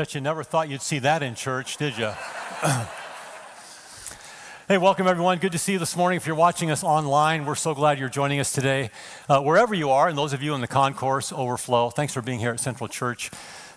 Bet 0.00 0.14
you 0.14 0.22
never 0.22 0.42
thought 0.42 0.70
you'd 0.70 0.80
see 0.80 0.98
that 1.00 1.22
in 1.22 1.34
church, 1.34 1.76
did 1.76 1.98
you? 1.98 2.06
hey, 4.66 4.78
welcome 4.78 5.06
everyone. 5.06 5.36
Good 5.36 5.52
to 5.52 5.58
see 5.58 5.72
you 5.72 5.78
this 5.78 5.94
morning. 5.94 6.16
If 6.16 6.26
you're 6.26 6.34
watching 6.34 6.70
us 6.70 6.82
online, 6.82 7.44
we're 7.44 7.54
so 7.54 7.74
glad 7.74 7.98
you're 7.98 8.08
joining 8.08 8.40
us 8.40 8.50
today. 8.50 8.92
Uh, 9.28 9.42
wherever 9.42 9.74
you 9.74 9.90
are, 9.90 10.08
and 10.08 10.16
those 10.16 10.32
of 10.32 10.42
you 10.42 10.54
in 10.54 10.62
the 10.62 10.66
concourse, 10.66 11.34
overflow, 11.34 11.90
thanks 11.90 12.14
for 12.14 12.22
being 12.22 12.38
here 12.38 12.50
at 12.50 12.60
Central 12.60 12.88
Church 12.88 13.30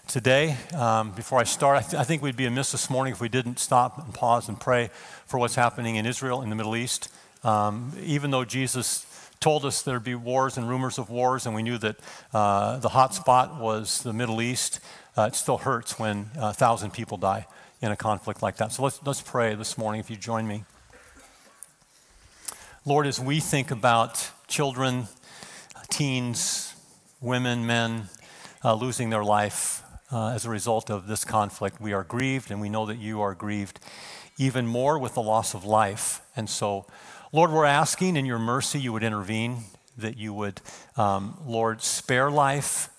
today. 0.08 0.56
Um, 0.74 1.12
before 1.12 1.40
I 1.40 1.44
start, 1.44 1.80
I, 1.80 1.82
th- 1.82 1.96
I, 1.96 2.06
think 2.06 2.22
we'd 2.22 2.38
be 2.38 2.46
amiss 2.46 2.72
this 2.72 2.90
morning 2.90 3.12
if 3.12 3.20
we 3.20 3.28
didn't 3.28 3.60
stop 3.60 3.98
and 3.98 4.14
pause 4.14 4.48
and 4.48 4.58
pray 4.58 4.92
for 5.26 5.38
what's 5.42 5.56
happening 5.56 5.98
in 5.98 6.06
Israel, 6.06 6.42
in 6.42 6.50
the 6.50 6.56
Middle 6.56 6.78
East. 6.78 7.10
Um, 7.44 7.92
even 8.02 8.32
though 8.32 8.46
Jesus 8.46 9.06
told 9.42 9.66
us 9.66 9.82
there'd 9.82 10.06
be 10.06 10.16
wars 10.16 10.58
and 10.58 10.70
rumors 10.70 10.98
of 10.98 11.10
wars, 11.10 11.46
and 11.46 11.54
we 11.54 11.64
knew 11.64 11.78
that 11.80 11.98
uh, 12.34 12.78
the 12.78 12.88
hot 12.88 13.14
spot 13.14 13.60
was 13.60 14.02
the 14.04 14.14
Middle 14.14 14.42
East, 14.42 14.80
uh, 15.18 15.24
it 15.24 15.36
still 15.36 15.58
hurts 15.58 16.00
when 16.00 16.30
a 16.38 16.54
thousand 16.54 16.92
people 16.92 17.18
die 17.18 17.46
in 17.82 17.92
a 17.92 17.96
conflict 17.96 18.42
like 18.42 18.58
that. 18.58 18.72
So 18.72 18.84
let's, 18.84 19.00
let's 19.06 19.22
pray 19.22 19.56
this 19.56 19.78
morning 19.78 20.00
if 20.00 20.10
you 20.10 20.16
join 20.16 20.48
me. 20.48 20.64
Lord, 22.86 23.08
as 23.08 23.20
we 23.20 23.40
think 23.40 23.72
about 23.72 24.30
children, 24.48 25.08
teens, 25.90 26.76
women, 27.22 27.66
men 27.66 28.10
uh, 28.64 28.74
losing 28.74 29.10
their 29.10 29.24
life 29.24 29.84
uh, 30.12 30.30
as 30.30 30.46
a 30.46 30.50
result 30.50 30.90
of 30.90 31.08
this 31.08 31.24
conflict, 31.24 31.80
we 31.80 31.94
are 31.94 32.04
grieved, 32.04 32.52
and 32.52 32.60
we 32.60 32.70
know 32.70 32.86
that 32.86 32.98
you 32.98 33.22
are 33.22 33.34
grieved 33.36 33.80
even 34.38 34.66
more 34.66 34.98
with 34.98 35.14
the 35.14 35.22
loss 35.22 35.54
of 35.54 35.64
life. 35.64 36.22
And 36.36 36.50
so, 36.50 36.86
Lord, 37.32 37.52
we're 37.52 37.66
asking 37.66 38.18
in 38.18 38.26
your 38.26 38.40
mercy 38.40 38.80
you 38.80 38.92
would 38.94 39.04
intervene, 39.04 39.64
that 39.98 40.18
you 40.18 40.34
would, 40.34 40.60
um, 40.98 41.38
Lord, 41.46 41.82
spare 41.82 42.32
life. 42.32 42.90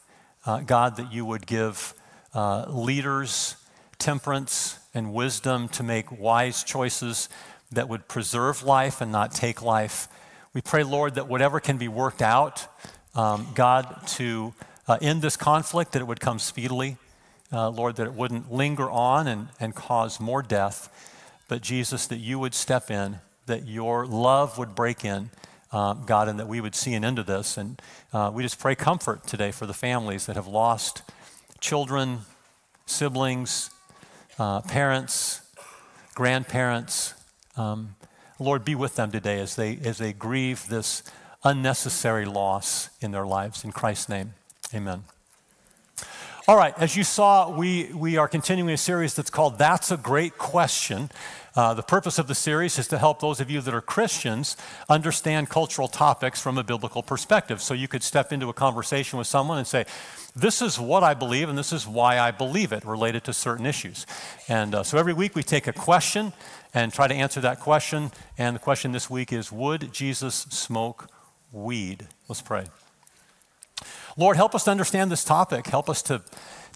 Uh, 0.47 0.61
God, 0.61 0.97
that 0.97 1.11
you 1.11 1.25
would 1.25 1.47
give 1.47 1.95
uh, 2.35 2.67
leaders 2.69 3.57
temperance 3.99 4.79
and 4.93 5.13
wisdom 5.13 5.69
to 5.69 5.83
make 5.83 6.21
wise 6.21 6.63
choices 6.63 7.29
that 7.73 7.89
would 7.89 8.07
preserve 8.09 8.63
life 8.63 9.01
and 9.01 9.11
not 9.11 9.33
take 9.33 9.63
life. 9.63 10.09
We 10.53 10.61
pray, 10.61 10.85
Lord, 10.85 11.15
that 11.15 11.29
whatever 11.29 11.59
can 11.59 11.79
be 11.79 11.89
worked 11.89 12.23
out, 12.23 12.67
um, 13.15 13.49
God, 13.55 14.07
to 14.09 14.55
uh, 14.87 14.99
end 15.01 15.23
this 15.23 15.37
conflict, 15.37 15.93
that 15.93 16.01
it 16.01 16.07
would 16.07 16.21
come 16.21 16.39
speedily. 16.39 16.97
Uh, 17.53 17.71
Lord, 17.71 17.97
that 17.97 18.07
it 18.07 18.15
wouldn't 18.15 18.53
linger 18.53 18.91
on 18.91 19.27
and, 19.27 19.49
and 19.59 19.75
cause 19.75 20.21
more 20.21 20.43
death. 20.43 20.91
But 21.49 21.63
Jesus, 21.63 22.07
that 22.09 22.19
you 22.19 22.39
would 22.39 22.55
step 22.55 22.91
in, 22.91 23.21
that 23.47 23.67
your 23.67 24.07
love 24.07 24.59
would 24.59 24.75
break 24.75 25.05
in, 25.05 25.31
uh, 25.73 25.95
God, 25.95 26.29
and 26.29 26.39
that 26.39 26.49
we 26.49 26.61
would 26.61 26.75
see 26.75 26.95
an 26.95 27.05
end 27.05 27.17
to 27.17 27.23
this. 27.23 27.57
And 27.57 27.81
uh, 28.13 28.31
we 28.35 28.43
just 28.43 28.59
pray 28.59 28.75
comfort 28.75 29.27
today 29.27 29.51
for 29.51 29.67
the 29.67 29.75
families 29.75 30.27
that 30.27 30.37
have 30.37 30.47
lost 30.47 31.03
children, 31.65 32.19
siblings, 32.85 33.71
uh, 34.39 34.61
parents, 34.61 35.41
grandparents. 36.15 37.15
Um, 37.57 37.97
Lord, 38.39 38.67
be 38.67 38.75
with 38.75 38.97
them 38.97 39.11
today 39.11 39.41
as 39.41 39.57
they, 39.57 39.79
as 39.83 39.97
they 39.97 40.13
grieve 40.13 40.69
this 40.69 41.03
unnecessary 41.43 42.27
loss 42.27 42.91
in 43.01 43.13
their 43.13 43.25
lives. 43.25 43.65
In 43.65 43.73
Christ's 43.73 44.11
name, 44.11 44.35
amen. 44.75 45.05
All 46.47 46.59
right, 46.59 46.75
as 46.77 46.97
you 46.97 47.03
saw, 47.03 47.49
we, 47.49 47.91
we 47.95 48.19
are 48.19 48.29
continuing 48.29 48.75
a 48.75 48.77
series 48.77 49.15
that's 49.15 49.31
called 49.31 49.57
That's 49.57 49.91
a 49.91 49.97
Great 49.97 50.37
Question. 50.37 51.11
Uh, 51.57 51.73
the 51.73 51.83
purpose 51.83 52.19
of 52.19 52.27
the 52.27 52.35
series 52.35 52.81
is 52.81 52.89
to 52.89 52.99
help 52.99 53.21
those 53.21 53.41
of 53.41 53.49
you 53.49 53.61
that 53.61 53.73
are 53.73 53.81
Christians 53.81 54.57
understand 54.89 55.49
cultural 55.49 55.87
topics 55.87 56.41
from 56.41 56.59
a 56.59 56.65
biblical 56.65 57.01
perspective. 57.01 57.63
So 57.63 57.75
you 57.75 57.87
could 57.87 58.03
step 58.03 58.33
into 58.33 58.49
a 58.49 58.53
conversation 58.53 59.19
with 59.19 59.29
someone 59.29 59.59
and 59.59 59.67
say, 59.67 59.85
This 60.35 60.61
is 60.61 60.81
what 60.81 61.05
I 61.05 61.15
believe, 61.15 61.49
and 61.49 61.57
this 61.57 61.73
is 61.73 61.87
why 61.87 62.19
I 62.19 62.33
believe 62.33 62.73
it 62.73 62.85
related 62.85 63.23
to 63.25 63.33
certain 63.33 63.67
issues. 63.67 64.05
And 64.49 64.75
uh, 64.75 64.83
so 64.83 64.99
every 64.99 65.13
week 65.13 65.37
we 65.37 65.45
take 65.45 65.69
a 65.69 65.73
question 65.73 66.33
and 66.73 66.93
try 66.93 67.07
to 67.07 67.15
answer 67.15 67.41
that 67.43 67.61
question. 67.61 68.11
And 68.37 68.57
the 68.57 68.61
question 68.61 68.91
this 68.91 69.09
week 69.09 69.33
is 69.33 69.53
Would 69.53 69.93
Jesus 69.93 70.35
smoke 70.35 71.09
weed? 71.53 72.09
Let's 72.29 72.43
pray. 72.43 72.65
Lord, 74.17 74.37
help 74.37 74.57
us 74.57 74.65
to 74.65 74.73
understand 74.73 75.13
this 75.13 75.25
topic. 75.25 75.69
Help 75.69 75.89
us 75.89 76.03
to, 76.03 76.23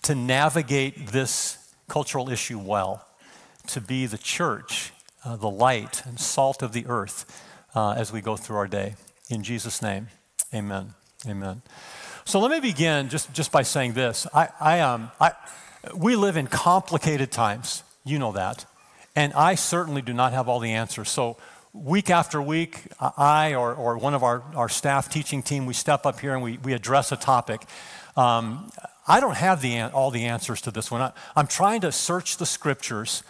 to 0.02 0.14
navigate 0.14 1.08
this 1.08 1.72
cultural 1.88 2.28
issue 2.28 2.60
well 2.60 3.07
to 3.68 3.80
be 3.80 4.06
the 4.06 4.18
church, 4.18 4.92
uh, 5.24 5.36
the 5.36 5.50
light 5.50 6.04
and 6.06 6.18
salt 6.18 6.62
of 6.62 6.72
the 6.72 6.86
earth 6.86 7.44
uh, 7.74 7.92
as 7.92 8.12
we 8.12 8.20
go 8.20 8.36
through 8.36 8.56
our 8.56 8.68
day. 8.68 8.94
In 9.30 9.42
Jesus' 9.42 9.82
name, 9.82 10.08
amen. 10.52 10.94
Amen. 11.26 11.62
So 12.24 12.38
let 12.40 12.50
me 12.50 12.60
begin 12.60 13.08
just, 13.08 13.32
just 13.32 13.50
by 13.50 13.62
saying 13.62 13.94
this. 13.94 14.26
I, 14.32 14.48
I, 14.60 14.80
um, 14.80 15.10
I, 15.20 15.32
we 15.94 16.14
live 16.14 16.36
in 16.36 16.46
complicated 16.46 17.30
times. 17.30 17.82
You 18.04 18.18
know 18.18 18.32
that. 18.32 18.66
And 19.16 19.32
I 19.32 19.54
certainly 19.56 20.02
do 20.02 20.12
not 20.12 20.32
have 20.32 20.48
all 20.48 20.60
the 20.60 20.72
answers. 20.72 21.08
So 21.08 21.36
week 21.72 22.10
after 22.10 22.40
week, 22.40 22.82
I 23.00 23.54
or, 23.54 23.74
or 23.74 23.98
one 23.98 24.14
of 24.14 24.22
our, 24.22 24.42
our 24.54 24.68
staff 24.68 25.08
teaching 25.08 25.42
team, 25.42 25.66
we 25.66 25.74
step 25.74 26.06
up 26.06 26.20
here 26.20 26.34
and 26.34 26.42
we, 26.42 26.58
we 26.58 26.72
address 26.72 27.12
a 27.12 27.16
topic. 27.16 27.62
Um, 28.16 28.70
I 29.06 29.20
don't 29.20 29.36
have 29.36 29.60
the, 29.60 29.82
all 29.82 30.10
the 30.10 30.26
answers 30.26 30.60
to 30.62 30.70
this 30.70 30.90
one. 30.90 31.00
I, 31.00 31.12
I'm 31.34 31.46
trying 31.46 31.80
to 31.80 31.92
search 31.92 32.36
the 32.36 32.46
scriptures 32.46 33.22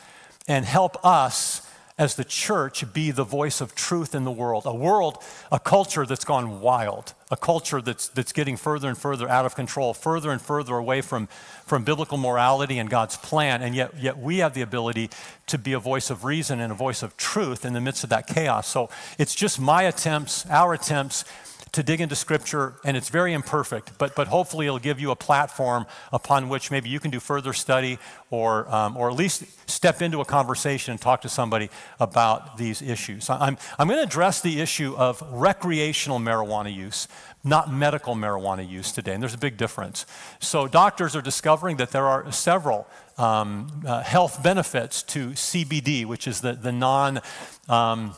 and 0.48 0.64
help 0.64 0.96
us 1.04 1.62
as 1.98 2.14
the 2.14 2.24
church 2.24 2.90
be 2.92 3.10
the 3.10 3.24
voice 3.24 3.60
of 3.60 3.74
truth 3.74 4.14
in 4.14 4.22
the 4.22 4.30
world. 4.30 4.62
A 4.66 4.74
world, 4.74 5.18
a 5.50 5.58
culture 5.58 6.06
that's 6.06 6.24
gone 6.24 6.60
wild, 6.60 7.12
a 7.28 7.36
culture 7.36 7.82
that's, 7.82 8.08
that's 8.08 8.32
getting 8.32 8.56
further 8.56 8.88
and 8.88 8.96
further 8.96 9.28
out 9.28 9.44
of 9.44 9.56
control, 9.56 9.92
further 9.92 10.30
and 10.30 10.40
further 10.40 10.76
away 10.76 11.00
from, 11.00 11.26
from 11.66 11.82
biblical 11.82 12.16
morality 12.16 12.78
and 12.78 12.88
God's 12.88 13.16
plan. 13.16 13.62
And 13.62 13.74
yet, 13.74 13.98
yet 14.00 14.16
we 14.16 14.38
have 14.38 14.54
the 14.54 14.62
ability 14.62 15.10
to 15.48 15.58
be 15.58 15.72
a 15.72 15.80
voice 15.80 16.08
of 16.08 16.24
reason 16.24 16.60
and 16.60 16.70
a 16.70 16.76
voice 16.76 17.02
of 17.02 17.16
truth 17.16 17.64
in 17.64 17.72
the 17.72 17.80
midst 17.80 18.04
of 18.04 18.10
that 18.10 18.28
chaos. 18.28 18.68
So 18.68 18.90
it's 19.18 19.34
just 19.34 19.60
my 19.60 19.82
attempts, 19.82 20.46
our 20.46 20.74
attempts 20.74 21.24
to 21.72 21.82
dig 21.82 22.00
into 22.00 22.16
Scripture, 22.16 22.74
and 22.84 22.96
it's 22.96 23.08
very 23.08 23.32
imperfect, 23.32 23.96
but, 23.98 24.14
but 24.14 24.28
hopefully 24.28 24.66
it'll 24.66 24.78
give 24.78 25.00
you 25.00 25.10
a 25.10 25.16
platform 25.16 25.86
upon 26.12 26.48
which 26.48 26.70
maybe 26.70 26.88
you 26.88 27.00
can 27.00 27.10
do 27.10 27.20
further 27.20 27.52
study 27.52 27.98
or, 28.30 28.68
um, 28.74 28.96
or 28.96 29.10
at 29.10 29.16
least 29.16 29.44
step 29.68 30.02
into 30.02 30.20
a 30.20 30.24
conversation 30.24 30.92
and 30.92 31.00
talk 31.00 31.22
to 31.22 31.28
somebody 31.28 31.70
about 32.00 32.56
these 32.56 32.82
issues. 32.82 33.28
I'm, 33.30 33.56
I'm 33.78 33.88
going 33.88 33.98
to 33.98 34.04
address 34.04 34.40
the 34.40 34.60
issue 34.60 34.94
of 34.96 35.22
recreational 35.30 36.18
marijuana 36.18 36.74
use, 36.74 37.08
not 37.44 37.72
medical 37.72 38.14
marijuana 38.14 38.68
use 38.68 38.92
today, 38.92 39.14
and 39.14 39.22
there's 39.22 39.34
a 39.34 39.38
big 39.38 39.56
difference. 39.56 40.06
So, 40.40 40.68
doctors 40.68 41.14
are 41.16 41.22
discovering 41.22 41.76
that 41.76 41.90
there 41.90 42.06
are 42.06 42.30
several 42.32 42.86
um, 43.16 43.82
uh, 43.86 44.02
health 44.02 44.42
benefits 44.42 45.02
to 45.04 45.30
CBD, 45.30 46.06
which 46.06 46.26
is 46.26 46.40
the, 46.40 46.52
the 46.52 46.72
non 46.72 47.20
um, 47.68 48.14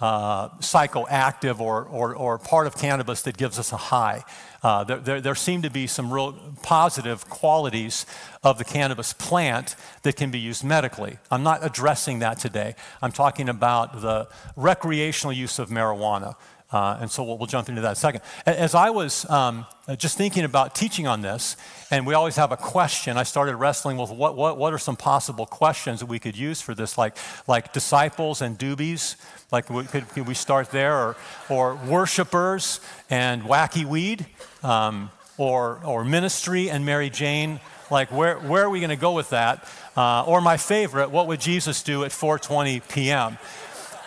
uh, 0.00 0.48
psychoactive 0.60 1.60
or, 1.60 1.84
or, 1.84 2.14
or, 2.14 2.38
part 2.38 2.66
of 2.66 2.74
cannabis 2.76 3.20
that 3.22 3.36
gives 3.36 3.58
us 3.58 3.70
a 3.70 3.76
high. 3.76 4.24
Uh, 4.62 4.82
there, 4.84 4.96
there, 4.96 5.20
there, 5.20 5.34
seem 5.34 5.60
to 5.60 5.70
be 5.70 5.86
some 5.86 6.12
real 6.12 6.32
positive 6.62 7.28
qualities 7.28 8.06
of 8.42 8.56
the 8.56 8.64
cannabis 8.64 9.12
plant 9.12 9.76
that 10.02 10.16
can 10.16 10.30
be 10.30 10.38
used 10.38 10.64
medically. 10.64 11.18
I'm 11.30 11.42
not 11.42 11.64
addressing 11.64 12.20
that 12.20 12.38
today. 12.38 12.76
I'm 13.02 13.12
talking 13.12 13.48
about 13.48 14.00
the 14.00 14.28
recreational 14.56 15.32
use 15.34 15.58
of 15.58 15.68
marijuana. 15.68 16.34
Uh, 16.72 16.98
and 17.00 17.10
so 17.10 17.24
we'll, 17.24 17.36
we'll, 17.36 17.48
jump 17.48 17.68
into 17.68 17.80
that 17.80 17.88
in 17.88 17.92
a 17.92 17.96
second. 17.96 18.20
As 18.46 18.76
I 18.76 18.90
was 18.90 19.28
um, 19.28 19.66
just 19.96 20.16
thinking 20.16 20.44
about 20.44 20.74
teaching 20.74 21.08
on 21.08 21.20
this, 21.20 21.56
and 21.90 22.06
we 22.06 22.14
always 22.14 22.36
have 22.36 22.52
a 22.52 22.56
question, 22.56 23.16
I 23.16 23.24
started 23.24 23.56
wrestling 23.56 23.96
with 23.96 24.10
what, 24.10 24.36
what, 24.36 24.56
what 24.56 24.72
are 24.72 24.78
some 24.78 24.96
possible 24.96 25.46
questions 25.46 25.98
that 25.98 26.06
we 26.06 26.20
could 26.20 26.36
use 26.36 26.60
for 26.60 26.72
this, 26.72 26.96
like, 26.96 27.16
like 27.48 27.72
disciples 27.72 28.40
and 28.40 28.56
doobies. 28.56 29.16
Like, 29.52 29.66
could, 29.66 30.08
could 30.08 30.26
we 30.26 30.34
start 30.34 30.70
there? 30.70 30.96
Or, 30.96 31.16
or 31.48 31.74
worshipers 31.74 32.80
and 33.08 33.42
wacky 33.42 33.84
weed? 33.84 34.26
Um, 34.62 35.10
or, 35.38 35.80
or 35.84 36.04
ministry 36.04 36.70
and 36.70 36.84
Mary 36.84 37.10
Jane? 37.10 37.60
Like, 37.90 38.12
where, 38.12 38.38
where 38.38 38.64
are 38.64 38.70
we 38.70 38.78
going 38.80 38.90
to 38.90 38.96
go 38.96 39.12
with 39.12 39.30
that? 39.30 39.66
Uh, 39.96 40.24
or 40.24 40.40
my 40.40 40.56
favorite, 40.56 41.10
what 41.10 41.26
would 41.26 41.40
Jesus 41.40 41.82
do 41.82 42.04
at 42.04 42.12
4:20 42.12 42.86
p.m.? 42.88 43.38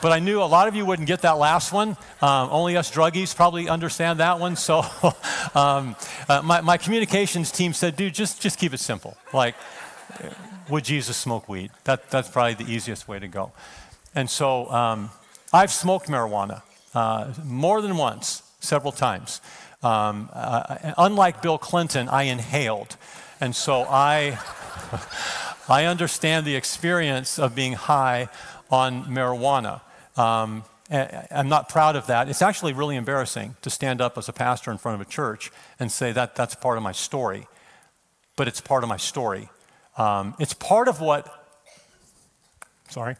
But 0.01 0.12
I 0.12 0.19
knew 0.19 0.42
a 0.42 0.44
lot 0.44 0.68
of 0.68 0.75
you 0.75 0.86
wouldn't 0.86 1.07
get 1.07 1.22
that 1.22 1.38
last 1.38 1.72
one. 1.72 1.90
Um, 2.22 2.50
only 2.51 2.75
us 2.75 2.92
druggies 2.92 3.34
probably 3.34 3.69
understand 3.69 4.19
that 4.19 4.40
one. 4.40 4.57
So 4.57 4.80
um, 5.56 5.95
uh, 6.28 6.42
my, 6.44 6.60
my 6.60 6.78
communications 6.78 7.51
team 7.51 7.72
said, 7.72 7.95
dude, 7.95 8.13
just, 8.13 8.42
just 8.42 8.60
keep 8.60 8.74
it 8.74 8.81
simple. 8.81 9.16
Like, 9.34 9.56
would 10.69 10.84
Jesus 10.84 11.16
smoke 11.16 11.48
weed? 11.48 11.72
That, 11.86 12.10
that's 12.10 12.28
probably 12.28 12.66
the 12.66 12.69
easiest 12.69 13.07
way 13.07 13.18
to 13.18 13.30
go. 13.30 13.54
And 14.13 14.30
so 14.30 14.69
um, 14.72 15.10
I've 15.53 15.71
smoked 15.71 16.07
marijuana 16.07 16.63
uh, 16.95 17.31
more 17.45 17.81
than 17.83 17.95
once, 17.95 18.41
several 18.59 18.91
times. 18.91 19.39
Um, 19.83 20.29
uh, 20.33 20.94
unlike 20.97 21.44
Bill 21.44 21.59
Clinton, 21.59 22.09
I 22.09 22.23
inhaled. 22.23 22.97
And 23.39 23.55
so 23.55 23.85
I, 23.88 24.39
I 25.69 25.85
understand 25.85 26.47
the 26.47 26.55
experience 26.55 27.38
of 27.38 27.53
being 27.53 27.73
high 27.73 28.29
on 28.71 29.03
marijuana. 29.05 29.81
Um, 30.17 30.63
I'm 30.89 31.50
not 31.50 31.69
proud 31.69 31.95
of 31.95 32.07
that. 32.07 32.29
It's 32.29 32.41
actually 32.41 32.73
really 32.73 32.95
embarrassing 32.95 33.56
to 33.61 33.69
stand 33.69 34.01
up 34.01 34.17
as 34.17 34.27
a 34.27 34.33
pastor 34.33 34.71
in 34.71 34.79
front 34.79 34.99
of 34.99 35.07
a 35.07 35.09
church 35.09 35.51
and 35.79 35.91
say 35.91 36.11
that 36.13 36.35
that's 36.35 36.56
part 36.56 36.77
of 36.77 36.83
my 36.83 36.91
story. 36.91 37.47
But 38.35 38.47
it's 38.47 38.59
part 38.59 38.83
of 38.83 38.89
my 38.89 38.97
story. 38.97 39.49
Um, 39.97 40.33
it's 40.39 40.53
part 40.53 40.88
of 40.88 40.99
what, 40.99 41.45
sorry, 42.89 43.17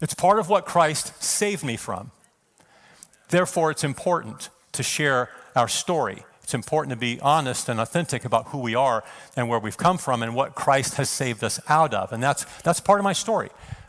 it's 0.00 0.14
part 0.14 0.38
of 0.38 0.48
what 0.48 0.66
Christ 0.66 1.22
saved 1.22 1.64
me 1.64 1.76
from. 1.76 2.10
Therefore, 3.28 3.70
it's 3.70 3.84
important 3.84 4.50
to 4.72 4.82
share 4.82 5.30
our 5.56 5.68
story. 5.68 6.24
It's 6.42 6.54
important 6.54 6.90
to 6.90 6.96
be 6.96 7.18
honest 7.20 7.68
and 7.68 7.80
authentic 7.80 8.24
about 8.24 8.48
who 8.48 8.58
we 8.58 8.74
are 8.74 9.02
and 9.34 9.48
where 9.48 9.58
we've 9.58 9.78
come 9.78 9.96
from 9.96 10.22
and 10.22 10.34
what 10.34 10.54
Christ 10.54 10.96
has 10.96 11.08
saved 11.08 11.42
us 11.42 11.58
out 11.68 11.94
of. 11.94 12.12
And 12.12 12.22
that's, 12.22 12.44
that's 12.60 12.80
part 12.80 13.00
of 13.00 13.04
my 13.04 13.14
story 13.14 13.48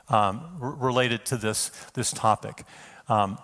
um, 0.09 0.57
r- 0.61 0.71
related 0.71 1.25
to 1.25 1.37
this, 1.37 1.69
this 1.93 2.11
topic. 2.11 2.63
Um, 3.09 3.37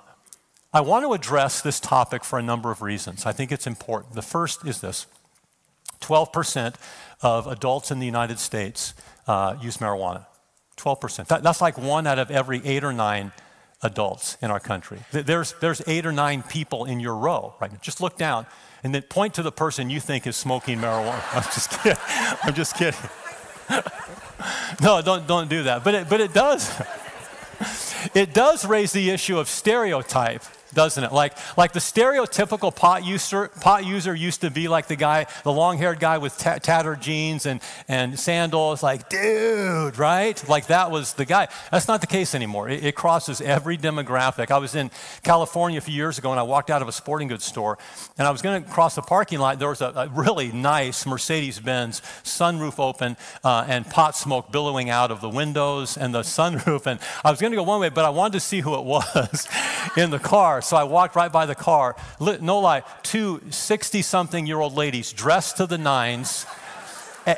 I 0.74 0.80
want 0.80 1.06
to 1.06 1.12
address 1.12 1.62
this 1.62 1.82
topic 1.82 2.24
for 2.24 2.40
a 2.40 2.42
number 2.42 2.72
of 2.72 2.82
reasons. 2.82 3.26
I 3.26 3.34
think 3.34 3.52
it's 3.52 3.68
important. 3.68 4.14
The 4.14 4.22
first 4.22 4.66
is 4.66 4.80
this 4.80 5.08
12% 6.00 6.76
of 7.22 7.48
adults 7.48 7.92
in 7.92 8.00
the 8.00 8.06
United 8.06 8.40
States 8.40 8.94
uh, 9.28 9.58
use 9.62 9.78
marijuana. 9.78 10.26
12%. 10.82 11.28
That, 11.28 11.44
that's 11.44 11.62
like 11.62 11.78
one 11.78 12.08
out 12.08 12.20
of 12.20 12.32
every 12.32 12.62
eight 12.66 12.84
or 12.84 12.92
nine 12.92 13.32
adults 13.84 14.38
in 14.42 14.52
our 14.52 14.60
country. 14.60 15.00
There's, 15.12 15.54
there's 15.60 15.82
eight 15.88 16.06
or 16.06 16.12
nine 16.12 16.44
people 16.44 16.86
in 16.86 17.00
your 17.00 17.16
row, 17.16 17.56
right? 17.60 17.72
now. 17.72 17.80
Just 17.82 18.02
look 18.02 18.18
down 18.18 18.46
and 18.84 18.94
then 18.94 19.04
point 19.04 19.36
to 19.36 19.44
the 19.44 19.52
person 19.52 19.90
you 19.90 20.00
think 20.00 20.26
is 20.28 20.36
smoking 20.36 20.80
marijuana. 20.80 21.24
I'm 21.34 21.44
just 21.44 21.70
kidding. 21.72 21.98
I'm 22.44 22.54
just 22.54 22.76
kidding. 22.76 23.00
no, 24.82 25.02
don't, 25.02 25.28
don't 25.28 25.50
do 25.50 25.64
that. 25.64 25.84
But 25.84 25.96
it, 25.96 26.10
but 26.10 26.22
it 26.22 26.34
does. 26.34 26.72
It 28.16 28.34
does 28.34 28.66
raise 28.66 28.92
the 28.92 29.12
issue 29.12 29.38
of 29.38 29.48
stereotype 29.48 30.44
doesn't 30.74 31.04
it? 31.04 31.12
Like, 31.12 31.38
like 31.58 31.74
the 31.74 31.80
stereotypical 31.80 32.76
pot 32.76 33.04
user, 33.06 33.48
pot 33.48 33.86
user 33.86 34.14
used 34.16 34.42
to 34.42 34.50
be 34.50 34.68
like 34.68 34.88
the 34.88 34.96
guy, 34.96 35.28
the 35.44 35.52
long 35.52 35.78
haired 35.78 36.00
guy 36.00 36.18
with 36.18 36.38
t- 36.38 36.60
tattered 36.60 37.02
jeans 37.02 37.46
and, 37.46 37.62
and 37.88 38.20
sandals, 38.20 38.84
like, 38.84 39.10
dude, 39.10 39.98
right? 39.98 40.48
Like 40.48 40.68
that 40.68 40.92
was 40.92 41.14
the 41.14 41.26
guy. 41.26 41.48
That's 41.72 41.88
not 41.88 42.02
the 42.02 42.08
case 42.08 42.36
anymore. 42.36 42.70
It, 42.70 42.86
it, 42.86 42.96
crosses 42.96 43.42
every 43.42 43.78
demographic. 43.78 44.52
I 44.52 44.60
was 44.60 44.76
in 44.76 44.92
California 45.24 45.80
a 45.80 45.82
few 45.82 45.96
years 45.96 46.18
ago 46.18 46.32
and 46.32 46.40
I 46.40 46.44
walked 46.44 46.70
out 46.70 46.82
of 46.82 46.88
a 46.88 46.92
sporting 46.92 47.28
goods 47.28 47.46
store 47.46 47.78
and 48.18 48.28
I 48.28 48.32
was 48.32 48.42
going 48.42 48.64
to 48.64 48.70
cross 48.70 48.96
the 48.96 49.02
parking 49.02 49.40
lot. 49.40 49.60
There 49.60 49.70
was 49.70 49.82
a, 49.82 49.92
a 49.96 50.08
really 50.10 50.52
nice 50.52 51.06
Mercedes 51.06 51.60
Benz, 51.60 52.02
sunroof 52.24 52.80
open, 52.80 53.18
uh, 53.44 53.66
and 53.68 53.86
pot 53.86 54.16
smoke 54.16 54.52
billowing 54.52 54.90
out 54.90 55.10
of 55.10 55.22
the 55.22 55.30
windows 55.30 55.98
and 55.98 56.14
the 56.14 56.22
sunroof. 56.38 56.86
And 56.86 57.00
I 57.24 57.32
was 57.32 57.40
going 57.40 57.52
to 57.52 57.58
go 57.58 57.64
one 57.64 57.80
way, 57.80 57.90
but 57.90 58.06
I 58.06 58.10
wanted 58.10 58.34
to 58.34 58.40
see 58.40 58.60
who 58.60 58.76
it 58.76 58.84
was 58.84 59.48
in 59.98 60.12
the 60.12 60.20
car. 60.20 60.61
So 60.64 60.78
I 60.78 60.84
walked 60.84 61.16
right 61.16 61.32
by 61.32 61.46
the 61.46 61.56
car. 61.56 61.96
No 62.20 62.60
lie, 62.60 62.84
two 63.04 63.42
60 63.50 64.02
something 64.02 64.48
year 64.48 64.60
old 64.60 64.74
ladies 64.74 65.14
dressed 65.14 65.58
to 65.58 65.66
the 65.66 65.78
nines, 65.78 66.46
eh, 67.26 67.36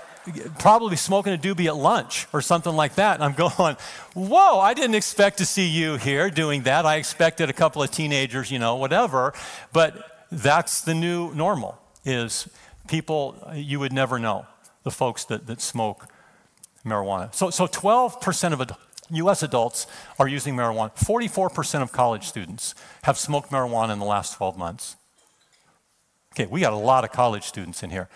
probably 0.60 0.96
smoking 0.96 1.34
a 1.34 1.38
doobie 1.38 1.68
at 1.68 1.76
lunch 1.76 2.28
or 2.34 2.42
something 2.42 2.76
like 2.76 2.96
that. 2.96 3.16
And 3.16 3.24
I'm 3.24 3.34
going, 3.34 3.78
whoa, 4.14 4.60
I 4.60 4.74
didn't 4.74 4.96
expect 4.96 5.38
to 5.40 5.46
see 5.46 5.68
you 5.68 5.98
here 5.98 6.30
doing 6.30 6.64
that. 6.64 6.86
I 6.86 6.96
expected 6.96 7.50
a 7.50 7.54
couple 7.54 7.82
of 7.84 7.92
teenagers, 7.92 8.52
you 8.52 8.60
know, 8.60 8.76
whatever. 8.76 9.34
But 9.72 10.26
that's 10.32 10.82
the 10.82 10.94
new 10.94 11.34
normal 11.34 11.80
is 12.06 12.50
people 12.88 13.42
you 13.54 13.80
would 13.80 13.94
never 13.94 14.20
know, 14.20 14.46
the 14.84 14.92
folks 14.92 15.26
that, 15.26 15.48
that 15.48 15.62
smoke 15.62 16.08
marijuana. 16.86 17.34
So, 17.34 17.50
so 17.50 17.68
12% 17.68 18.54
of 18.54 18.62
US 19.14 19.44
adults 19.44 19.88
are 20.20 20.28
using 20.28 20.56
marijuana. 20.56 20.94
44% 20.96 21.82
of 21.82 21.92
college 21.92 22.26
students 22.28 22.76
have 23.04 23.18
smoked 23.18 23.50
marijuana 23.52 23.94
in 23.94 24.00
the 24.00 24.06
last 24.06 24.36
12 24.36 24.58
months. 24.58 24.96
Okay, 26.34 26.48
we 26.48 26.62
got 26.62 26.74
a 26.74 26.78
lot 26.78 27.04
of 27.04 27.12
college 27.12 27.44
students 27.44 27.84
in 27.84 27.90
here. 27.90 28.10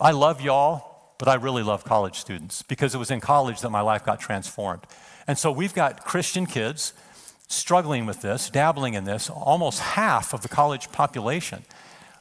I 0.00 0.10
love 0.10 0.40
y'all, 0.40 1.14
but 1.18 1.28
I 1.28 1.34
really 1.34 1.62
love 1.62 1.84
college 1.84 2.18
students 2.18 2.62
because 2.62 2.94
it 2.94 2.98
was 2.98 3.10
in 3.10 3.20
college 3.20 3.60
that 3.60 3.70
my 3.70 3.80
life 3.80 4.04
got 4.04 4.18
transformed. 4.18 4.82
And 5.26 5.38
so 5.38 5.52
we've 5.52 5.74
got 5.74 6.04
Christian 6.04 6.46
kids 6.46 6.92
struggling 7.46 8.06
with 8.06 8.22
this, 8.22 8.50
dabbling 8.50 8.94
in 8.94 9.04
this. 9.04 9.30
Almost 9.30 9.80
half 9.80 10.32
of 10.32 10.42
the 10.42 10.48
college 10.48 10.90
population 10.92 11.64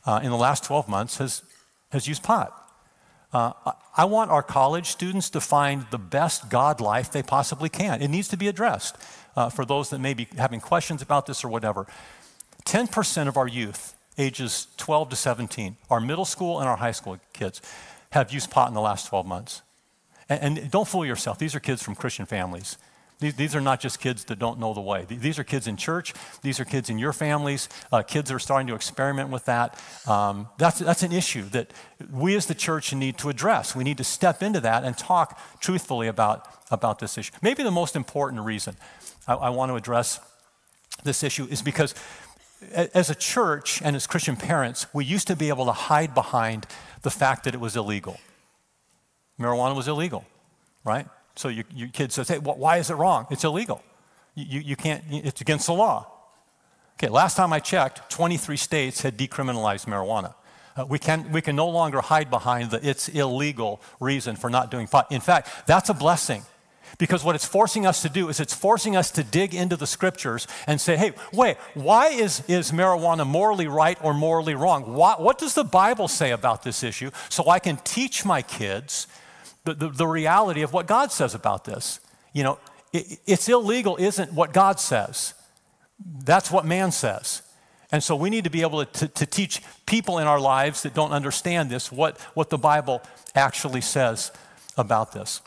uh, 0.06 0.20
in 0.24 0.30
the 0.30 0.38
last 0.38 0.64
12 0.64 0.88
months 0.88 1.18
has, 1.18 1.44
has 1.92 2.08
used 2.08 2.24
pot. 2.24 2.54
Uh, 3.32 3.54
I 3.96 4.06
want 4.06 4.32
our 4.32 4.42
college 4.42 4.88
students 4.88 5.30
to 5.32 5.42
find 5.42 5.86
the 5.92 6.00
best 6.00 6.50
God 6.50 6.82
life 6.82 7.12
they 7.12 7.22
possibly 7.22 7.70
can. 7.70 8.02
It 8.02 8.08
needs 8.08 8.28
to 8.30 8.38
be 8.38 8.48
addressed 8.48 8.98
uh, 9.36 9.50
for 9.50 9.66
those 9.66 9.92
that 9.92 10.00
may 10.00 10.14
be 10.14 10.28
having 10.38 10.60
questions 10.60 11.02
about 11.02 11.26
this 11.28 11.44
or 11.44 11.50
whatever. 11.50 11.86
10% 12.66 13.28
of 13.28 13.38
our 13.38 13.48
youth, 13.48 13.96
ages 14.18 14.68
12 14.78 15.10
to 15.10 15.16
17, 15.16 15.78
our 15.90 16.00
middle 16.00 16.26
school 16.26 16.60
and 16.60 16.68
our 16.68 16.78
high 16.78 16.92
school 16.92 17.20
kids, 17.34 17.62
have 18.12 18.32
used 18.32 18.50
pot 18.50 18.68
in 18.68 18.74
the 18.74 18.82
last 18.82 19.08
12 19.08 19.26
months. 19.26 19.62
And, 20.28 20.58
and 20.58 20.72
don't 20.72 20.88
fool 20.88 21.06
yourself, 21.06 21.38
these 21.38 21.54
are 21.54 21.60
kids 21.60 21.84
from 21.84 21.96
Christian 21.96 22.26
families. 22.26 22.78
These, 23.20 23.36
these 23.36 23.56
are 23.56 23.62
not 23.62 23.82
just 23.82 24.00
kids 24.00 24.24
that 24.26 24.40
don't 24.40 24.60
know 24.60 24.74
the 24.74 24.82
way. 24.82 25.06
These 25.06 25.38
are 25.40 25.44
kids 25.44 25.68
in 25.68 25.76
church. 25.76 26.14
These 26.42 26.60
are 26.60 26.66
kids 26.66 26.90
in 26.90 26.98
your 26.98 27.12
families. 27.12 27.68
Uh, 27.92 28.02
kids 28.02 28.32
are 28.32 28.40
starting 28.40 28.68
to 28.68 28.76
experiment 28.76 29.30
with 29.30 29.46
that. 29.46 29.78
Um, 30.08 30.48
that's, 30.58 30.80
that's 30.80 31.04
an 31.04 31.12
issue 31.12 31.44
that 31.50 31.74
we 32.12 32.36
as 32.36 32.46
the 32.46 32.56
church 32.56 32.94
need 32.94 33.18
to 33.18 33.30
address. 33.30 33.76
We 33.76 33.84
need 33.84 33.98
to 33.98 34.06
step 34.06 34.42
into 34.42 34.62
that 34.62 34.86
and 34.86 34.98
talk 34.98 35.38
truthfully 35.60 36.08
about, 36.08 36.48
about 36.72 37.00
this 37.00 37.18
issue. 37.18 37.34
Maybe 37.42 37.62
the 37.62 37.72
most 37.72 37.98
important 37.98 38.44
reason 38.44 38.78
I, 39.28 39.34
I 39.34 39.50
want 39.50 39.70
to 39.72 39.76
address 39.76 40.22
this 41.04 41.22
issue 41.22 41.46
is 41.50 41.62
because 41.62 41.94
as 42.94 43.10
a 43.10 43.16
church 43.16 43.82
and 43.82 43.96
as 43.98 44.08
Christian 44.08 44.38
parents, 44.38 44.86
we 44.94 45.04
used 45.04 45.28
to 45.28 45.36
be 45.36 45.50
able 45.50 45.66
to 45.66 45.74
hide 45.74 46.14
behind 46.14 46.68
the 47.02 47.12
fact 47.12 47.44
that 47.44 47.54
it 47.54 47.60
was 47.60 47.76
illegal. 47.76 48.18
Marijuana 49.38 49.76
was 49.76 49.88
illegal, 49.88 50.26
right? 50.84 51.08
So 51.40 51.48
your, 51.48 51.64
your 51.74 51.88
kid 51.88 52.12
says, 52.12 52.28
hey, 52.28 52.38
why 52.38 52.80
is 52.80 52.90
it 52.90 52.96
wrong? 52.96 53.26
It's 53.32 53.46
illegal. 53.46 53.82
You, 54.36 54.60
you 54.60 54.76
can't, 54.76 55.06
it's 55.10 55.40
against 55.40 55.68
the 55.68 55.74
law. 55.74 56.12
Okay, 56.96 57.08
last 57.08 57.38
time 57.38 57.54
I 57.54 57.60
checked, 57.60 58.12
23 58.12 58.58
states 58.58 59.04
had 59.04 59.18
decriminalized 59.18 59.86
marijuana. 59.86 60.34
Uh, 60.76 60.86
we, 60.90 61.00
can, 61.00 61.32
we 61.32 61.42
can 61.42 61.56
no 61.56 61.70
longer 61.70 62.02
hide 62.02 62.30
behind 62.30 62.72
the 62.72 62.86
it's 62.86 63.08
illegal 63.08 63.82
reason 64.02 64.36
for 64.36 64.50
not 64.50 64.70
doing 64.70 64.86
pot. 64.86 65.10
In 65.14 65.22
fact, 65.22 65.66
that's 65.66 65.88
a 65.88 65.94
blessing. 65.94 66.44
Because 66.98 67.24
what 67.24 67.36
it's 67.36 67.46
forcing 67.46 67.86
us 67.86 68.02
to 68.02 68.10
do 68.10 68.28
is 68.28 68.42
it's 68.42 68.54
forcing 68.54 68.98
us 68.98 69.10
to 69.12 69.24
dig 69.24 69.56
into 69.56 69.78
the 69.78 69.88
scriptures 69.88 70.46
and 70.68 70.82
say, 70.82 70.98
hey, 70.98 71.14
wait, 71.32 71.56
why 71.74 72.08
is, 72.08 72.44
is 72.50 72.74
marijuana 72.74 73.26
morally 73.26 73.68
right 73.68 73.98
or 74.04 74.14
morally 74.14 74.56
wrong? 74.56 74.94
Why, 74.94 75.16
what 75.18 75.38
does 75.38 75.54
the 75.54 75.64
Bible 75.64 76.10
say 76.10 76.32
about 76.32 76.64
this 76.64 76.84
issue? 76.84 77.12
So 77.30 77.50
I 77.50 77.60
can 77.60 77.78
teach 77.86 78.26
my 78.26 78.42
kids 78.42 79.08
the, 79.74 79.88
the, 79.88 79.90
the 79.90 80.08
reality 80.08 80.62
of 80.62 80.74
what 80.74 80.88
God 80.88 81.12
says 81.12 81.36
about 81.36 81.66
this. 81.66 82.00
You 82.34 82.44
know, 82.44 82.60
it, 82.94 83.20
it's 83.26 83.48
illegal 83.50 83.98
isn't 83.98 84.34
what 84.34 84.54
God 84.54 84.80
says, 84.80 85.34
that's 86.24 86.50
what 86.50 86.66
man 86.66 86.92
says. 86.92 87.42
And 87.92 88.04
so 88.04 88.16
we 88.16 88.30
need 88.30 88.44
to 88.44 88.52
be 88.52 88.62
able 88.62 88.86
to, 88.86 88.92
to, 89.00 89.08
to, 89.08 89.26
teach 89.26 89.62
people 89.88 90.20
in 90.20 90.28
our 90.28 90.40
lives 90.40 90.84
that 90.84 90.94
don't 90.94 91.12
understand 91.12 91.72
this 91.72 91.92
what, 91.92 92.20
what 92.36 92.52
the 92.52 92.58
Bible 92.58 93.02
actually 93.34 93.82
says 93.82 94.32
about 94.78 95.12
this. 95.12 95.42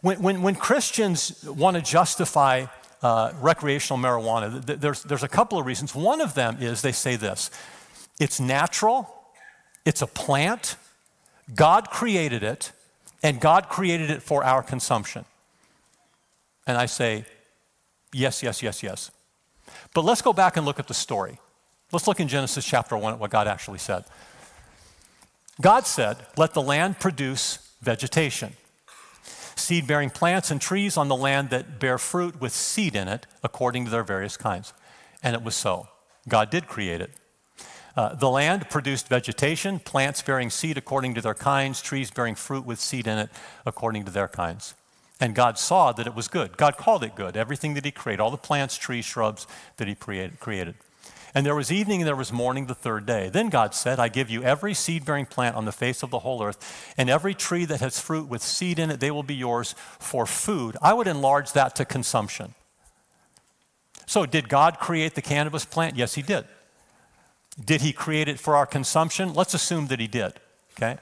When, 0.00 0.20
when, 0.20 0.42
when 0.42 0.56
Christians 0.56 1.44
want 1.44 1.76
to 1.76 1.82
justify 1.82 2.66
uh, 3.00 3.32
recreational 3.40 4.02
marijuana, 4.02 4.64
there's, 4.64 5.04
there's 5.04 5.22
a 5.22 5.28
couple 5.28 5.58
of 5.58 5.66
reasons. 5.66 5.94
One 5.94 6.20
of 6.20 6.34
them 6.34 6.58
is 6.60 6.82
they 6.82 6.92
say 6.92 7.16
this 7.16 7.50
it's 8.18 8.40
natural, 8.40 9.08
it's 9.84 10.02
a 10.02 10.06
plant, 10.06 10.76
God 11.54 11.90
created 11.90 12.42
it, 12.42 12.72
and 13.22 13.40
God 13.40 13.68
created 13.68 14.10
it 14.10 14.22
for 14.22 14.44
our 14.44 14.62
consumption. 14.62 15.24
And 16.66 16.76
I 16.76 16.86
say, 16.86 17.24
yes, 18.12 18.42
yes, 18.42 18.62
yes, 18.62 18.82
yes. 18.82 19.10
But 19.94 20.04
let's 20.04 20.22
go 20.22 20.32
back 20.32 20.56
and 20.56 20.66
look 20.66 20.78
at 20.78 20.88
the 20.88 20.94
story. 20.94 21.38
Let's 21.92 22.06
look 22.06 22.20
in 22.20 22.28
Genesis 22.28 22.64
chapter 22.64 22.96
1 22.96 23.14
at 23.14 23.18
what 23.18 23.30
God 23.30 23.46
actually 23.46 23.78
said. 23.78 24.04
God 25.60 25.86
said, 25.86 26.18
Let 26.36 26.54
the 26.54 26.62
land 26.62 26.98
produce 26.98 27.72
vegetation, 27.80 28.54
seed 29.54 29.86
bearing 29.86 30.10
plants 30.10 30.50
and 30.50 30.60
trees 30.60 30.96
on 30.96 31.08
the 31.08 31.16
land 31.16 31.50
that 31.50 31.78
bear 31.78 31.98
fruit 31.98 32.40
with 32.40 32.52
seed 32.52 32.96
in 32.96 33.08
it, 33.08 33.26
according 33.42 33.84
to 33.84 33.90
their 33.90 34.02
various 34.02 34.36
kinds. 34.36 34.72
And 35.22 35.34
it 35.34 35.42
was 35.42 35.54
so. 35.54 35.88
God 36.28 36.50
did 36.50 36.66
create 36.66 37.00
it. 37.00 37.10
Uh, 37.96 38.14
the 38.14 38.28
land 38.28 38.68
produced 38.68 39.08
vegetation, 39.08 39.78
plants 39.78 40.20
bearing 40.20 40.50
seed 40.50 40.76
according 40.76 41.14
to 41.14 41.22
their 41.22 41.34
kinds, 41.34 41.80
trees 41.80 42.10
bearing 42.10 42.34
fruit 42.34 42.66
with 42.66 42.78
seed 42.78 43.06
in 43.06 43.18
it 43.18 43.30
according 43.64 44.04
to 44.04 44.10
their 44.10 44.28
kinds. 44.28 44.74
And 45.18 45.34
God 45.34 45.58
saw 45.58 45.92
that 45.92 46.06
it 46.06 46.14
was 46.14 46.28
good. 46.28 46.58
God 46.58 46.76
called 46.76 47.02
it 47.02 47.14
good, 47.14 47.36
everything 47.36 47.72
that 47.74 47.86
He 47.86 47.90
created, 47.90 48.20
all 48.20 48.30
the 48.30 48.36
plants, 48.36 48.76
trees, 48.76 49.06
shrubs 49.06 49.46
that 49.78 49.88
He 49.88 49.94
created. 49.94 50.74
And 51.34 51.44
there 51.44 51.54
was 51.54 51.72
evening 51.72 52.02
and 52.02 52.08
there 52.08 52.16
was 52.16 52.32
morning 52.32 52.66
the 52.66 52.74
third 52.74 53.06
day. 53.06 53.30
Then 53.30 53.48
God 53.48 53.74
said, 53.74 53.98
I 53.98 54.08
give 54.08 54.30
you 54.30 54.42
every 54.42 54.74
seed 54.74 55.04
bearing 55.04 55.26
plant 55.26 55.56
on 55.56 55.64
the 55.64 55.72
face 55.72 56.02
of 56.02 56.10
the 56.10 56.18
whole 56.18 56.42
earth, 56.42 56.92
and 56.98 57.08
every 57.08 57.34
tree 57.34 57.64
that 57.64 57.80
has 57.80 57.98
fruit 57.98 58.28
with 58.28 58.42
seed 58.42 58.78
in 58.78 58.90
it, 58.90 59.00
they 59.00 59.10
will 59.10 59.22
be 59.22 59.34
yours 59.34 59.74
for 59.98 60.26
food. 60.26 60.76
I 60.82 60.92
would 60.92 61.06
enlarge 61.06 61.52
that 61.52 61.76
to 61.76 61.86
consumption. 61.86 62.54
So, 64.06 64.24
did 64.24 64.48
God 64.48 64.78
create 64.78 65.14
the 65.14 65.22
cannabis 65.22 65.64
plant? 65.64 65.96
Yes, 65.96 66.14
He 66.14 66.22
did. 66.22 66.46
Did 67.62 67.80
he 67.80 67.92
create 67.92 68.28
it 68.28 68.38
for 68.38 68.54
our 68.54 68.66
consumption? 68.66 69.32
Let's 69.32 69.54
assume 69.54 69.86
that 69.88 70.00
he 70.00 70.06
did, 70.06 70.34
okay? 70.76 70.98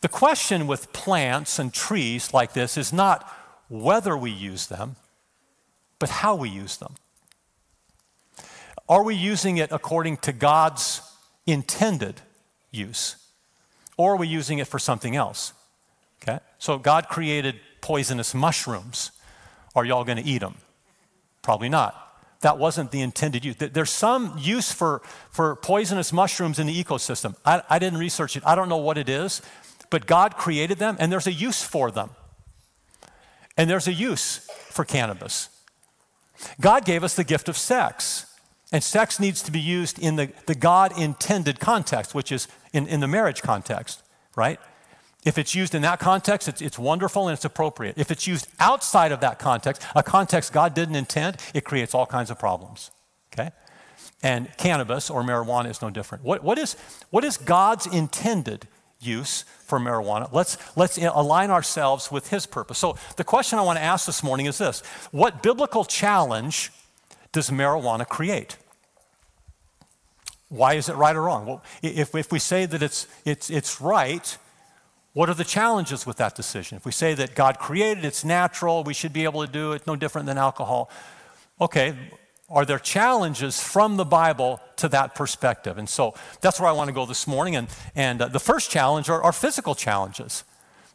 The 0.00 0.08
question 0.08 0.66
with 0.66 0.92
plants 0.92 1.58
and 1.58 1.72
trees 1.72 2.34
like 2.34 2.52
this 2.52 2.76
is 2.76 2.92
not 2.92 3.28
whether 3.68 4.16
we 4.16 4.30
use 4.30 4.66
them, 4.66 4.96
but 5.98 6.08
how 6.08 6.34
we 6.34 6.48
use 6.48 6.76
them. 6.76 6.94
Are 8.88 9.02
we 9.02 9.14
using 9.14 9.58
it 9.58 9.70
according 9.70 10.18
to 10.18 10.32
God's 10.32 11.02
intended 11.46 12.22
use? 12.70 13.16
Or 13.96 14.14
are 14.14 14.16
we 14.16 14.28
using 14.28 14.58
it 14.58 14.66
for 14.66 14.78
something 14.78 15.16
else? 15.16 15.52
Okay? 16.22 16.40
So 16.58 16.78
God 16.78 17.08
created 17.08 17.60
poisonous 17.80 18.34
mushrooms. 18.34 19.12
Are 19.74 19.84
y'all 19.84 20.04
going 20.04 20.18
to 20.18 20.24
eat 20.24 20.38
them? 20.38 20.56
Probably 21.42 21.68
not. 21.68 22.07
That 22.40 22.58
wasn't 22.58 22.92
the 22.92 23.00
intended 23.00 23.44
use. 23.44 23.56
There's 23.56 23.90
some 23.90 24.36
use 24.38 24.70
for, 24.70 25.02
for 25.30 25.56
poisonous 25.56 26.12
mushrooms 26.12 26.58
in 26.58 26.66
the 26.66 26.84
ecosystem. 26.84 27.34
I, 27.44 27.62
I 27.68 27.78
didn't 27.78 27.98
research 27.98 28.36
it, 28.36 28.42
I 28.46 28.54
don't 28.54 28.68
know 28.68 28.76
what 28.76 28.96
it 28.96 29.08
is, 29.08 29.42
but 29.90 30.06
God 30.06 30.36
created 30.36 30.78
them 30.78 30.96
and 31.00 31.10
there's 31.10 31.26
a 31.26 31.32
use 31.32 31.62
for 31.62 31.90
them. 31.90 32.10
And 33.56 33.68
there's 33.68 33.88
a 33.88 33.92
use 33.92 34.48
for 34.70 34.84
cannabis. 34.84 35.48
God 36.60 36.84
gave 36.84 37.02
us 37.02 37.16
the 37.16 37.24
gift 37.24 37.48
of 37.48 37.56
sex. 37.56 38.26
And 38.70 38.84
sex 38.84 39.18
needs 39.18 39.42
to 39.42 39.50
be 39.50 39.60
used 39.60 39.98
in 39.98 40.16
the, 40.16 40.30
the 40.46 40.54
God 40.54 40.96
intended 40.98 41.58
context, 41.58 42.14
which 42.14 42.30
is 42.30 42.46
in, 42.72 42.86
in 42.86 43.00
the 43.00 43.08
marriage 43.08 43.42
context, 43.42 44.02
right? 44.36 44.60
If 45.24 45.36
it's 45.36 45.54
used 45.54 45.74
in 45.74 45.82
that 45.82 45.98
context, 45.98 46.48
it's, 46.48 46.62
it's 46.62 46.78
wonderful 46.78 47.28
and 47.28 47.34
it's 47.34 47.44
appropriate. 47.44 47.98
If 47.98 48.10
it's 48.10 48.26
used 48.26 48.46
outside 48.60 49.12
of 49.12 49.20
that 49.20 49.38
context, 49.38 49.82
a 49.94 50.02
context 50.02 50.52
God 50.52 50.74
didn't 50.74 50.94
intend, 50.94 51.38
it 51.54 51.64
creates 51.64 51.94
all 51.94 52.06
kinds 52.06 52.30
of 52.30 52.38
problems, 52.38 52.90
okay? 53.32 53.50
And 54.22 54.48
cannabis 54.56 55.10
or 55.10 55.22
marijuana 55.22 55.70
is 55.70 55.82
no 55.82 55.90
different. 55.90 56.24
What, 56.24 56.44
what, 56.44 56.58
is, 56.58 56.76
what 57.10 57.24
is 57.24 57.36
God's 57.36 57.86
intended 57.86 58.68
use 59.00 59.44
for 59.64 59.78
marijuana? 59.78 60.32
Let's, 60.32 60.56
let's 60.76 60.98
align 60.98 61.50
ourselves 61.50 62.10
with 62.12 62.28
His 62.28 62.46
purpose. 62.46 62.78
So, 62.78 62.96
the 63.16 63.24
question 63.24 63.58
I 63.58 63.62
want 63.62 63.78
to 63.78 63.84
ask 63.84 64.06
this 64.06 64.22
morning 64.22 64.46
is 64.46 64.58
this 64.58 64.80
What 65.10 65.42
biblical 65.42 65.84
challenge 65.84 66.72
does 67.32 67.50
marijuana 67.50 68.06
create? 68.06 68.56
Why 70.48 70.74
is 70.74 70.88
it 70.88 70.94
right 70.94 71.14
or 71.14 71.22
wrong? 71.22 71.46
Well, 71.46 71.62
if, 71.82 72.14
if 72.14 72.32
we 72.32 72.38
say 72.38 72.66
that 72.66 72.82
it's, 72.82 73.06
it's, 73.24 73.50
it's 73.50 73.80
right, 73.80 74.38
what 75.18 75.28
are 75.28 75.34
the 75.34 75.42
challenges 75.42 76.06
with 76.06 76.18
that 76.18 76.36
decision? 76.36 76.76
If 76.76 76.86
we 76.86 76.92
say 76.92 77.12
that 77.14 77.34
God 77.34 77.58
created, 77.58 78.04
it's 78.04 78.24
natural, 78.24 78.84
we 78.84 78.94
should 78.94 79.12
be 79.12 79.24
able 79.24 79.44
to 79.44 79.50
do 79.50 79.72
it, 79.72 79.84
no 79.84 79.96
different 79.96 80.28
than 80.28 80.38
alcohol. 80.38 80.90
Okay, 81.60 81.92
are 82.48 82.64
there 82.64 82.78
challenges 82.78 83.60
from 83.60 83.96
the 83.96 84.04
Bible 84.04 84.60
to 84.76 84.86
that 84.90 85.16
perspective? 85.16 85.76
And 85.76 85.88
so 85.88 86.14
that's 86.40 86.60
where 86.60 86.68
I 86.68 86.72
want 86.72 86.86
to 86.86 86.94
go 86.94 87.04
this 87.04 87.26
morning. 87.26 87.56
And, 87.56 87.66
and 87.96 88.22
uh, 88.22 88.28
the 88.28 88.38
first 88.38 88.70
challenge 88.70 89.08
are, 89.08 89.20
are 89.20 89.32
physical 89.32 89.74
challenges. 89.74 90.44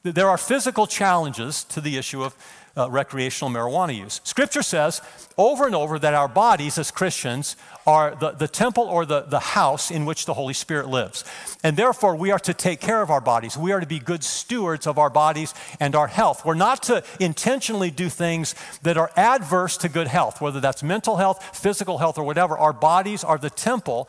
There 0.04 0.30
are 0.30 0.38
physical 0.38 0.88
challenges 0.88 1.66
to 1.66 1.82
the 1.82 1.98
issue 1.98 2.24
of 2.24 2.34
uh, 2.76 2.90
recreational 2.90 3.52
marijuana 3.52 3.96
use. 3.96 4.20
Scripture 4.24 4.64
says 4.64 5.02
over 5.38 5.66
and 5.66 5.76
over 5.76 6.00
that 6.00 6.14
our 6.14 6.28
bodies 6.28 6.78
as 6.78 6.92
Christians 6.92 7.56
are 7.86 8.16
the, 8.16 8.32
the 8.32 8.48
temple 8.48 8.84
or 8.86 9.06
the, 9.06 9.22
the 9.22 9.40
house 9.40 9.92
in 9.92 10.06
which 10.06 10.26
the 10.26 10.34
Holy 10.34 10.54
Spirit 10.54 10.88
lives. 10.88 11.24
And 11.64 11.78
therefore, 11.78 12.16
we 12.16 12.32
are 12.32 12.40
to 12.40 12.54
take 12.54 12.80
care 12.80 13.02
of 13.02 13.12
our 13.12 13.22
bodies. 13.22 13.58
We 13.58 13.72
are 13.74 13.80
to 13.80 13.86
be 13.86 14.00
good 14.00 14.24
stewards 14.24 14.88
of 14.88 14.98
our 14.98 15.10
bodies 15.10 15.54
and 15.80 15.96
our 15.96 16.08
health. 16.08 16.46
We're 16.46 16.54
not 16.54 16.84
to 16.84 17.04
intentionally 17.20 17.92
do 17.92 18.10
things 18.10 18.56
that 18.82 18.98
are 18.98 19.12
adverse 19.16 19.78
to 19.78 19.90
good 19.90 20.08
health, 20.08 20.42
whether 20.42 20.60
that's 20.60 20.82
mental 20.82 21.18
health, 21.18 21.58
physical 21.58 21.98
health, 21.98 22.18
or 22.18 22.24
whatever. 22.24 22.58
Our 22.58 22.74
bodies 22.74 23.24
are 23.24 23.38
the 23.38 23.50
temple 23.50 24.08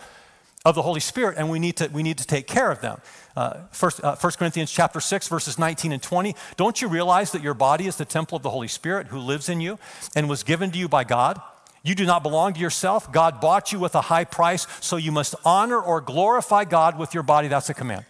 of 0.65 0.75
the 0.75 0.83
Holy 0.83 1.01
Spirit, 1.01 1.37
and 1.37 1.51
we 1.51 1.59
need 1.59 1.77
to, 1.77 1.89
we 1.89 2.03
need 2.03 2.17
to 2.19 2.27
take 2.27 2.47
care 2.47 2.71
of 2.71 2.81
them. 2.81 2.99
Uh, 3.37 3.59
first, 3.71 4.03
uh, 4.03 4.17
1 4.17 4.33
Corinthians 4.39 4.73
chapter 4.73 4.99
6, 4.99 5.29
verses 5.29 5.59
19 5.59 5.93
and 5.93 6.03
20. 6.03 6.35
Don't 6.57 6.81
you 6.81 6.89
realize 6.89 7.33
that 7.33 7.43
your 7.43 7.53
body 7.53 7.87
is 7.87 7.97
the 7.97 8.05
temple 8.05 8.37
of 8.37 8.43
the 8.43 8.51
Holy 8.51 8.69
Spirit 8.69 9.09
who 9.09 9.19
lives 9.19 9.49
in 9.49 9.61
you 9.61 9.79
and 10.15 10.29
was 10.29 10.43
given 10.43 10.71
to 10.71 10.79
you 10.79 10.89
by 10.89 11.05
God? 11.05 11.41
You 11.83 11.95
do 11.95 12.07
not 12.07 12.23
belong 12.23 12.55
to 12.55 12.61
yourself. 12.61 13.13
God 13.13 13.43
bought 13.43 13.73
you 13.73 13.79
with 13.79 13.95
a 13.95 14.01
high 14.01 14.25
price, 14.25 14.67
so 14.81 14.97
you 14.97 15.13
must 15.13 15.35
honor 15.45 15.79
or 15.79 16.01
glorify 16.01 16.65
God 16.65 16.99
with 16.99 17.13
your 17.13 17.23
body. 17.23 17.49
That's 17.49 17.69
a 17.69 17.75
command. 17.75 18.07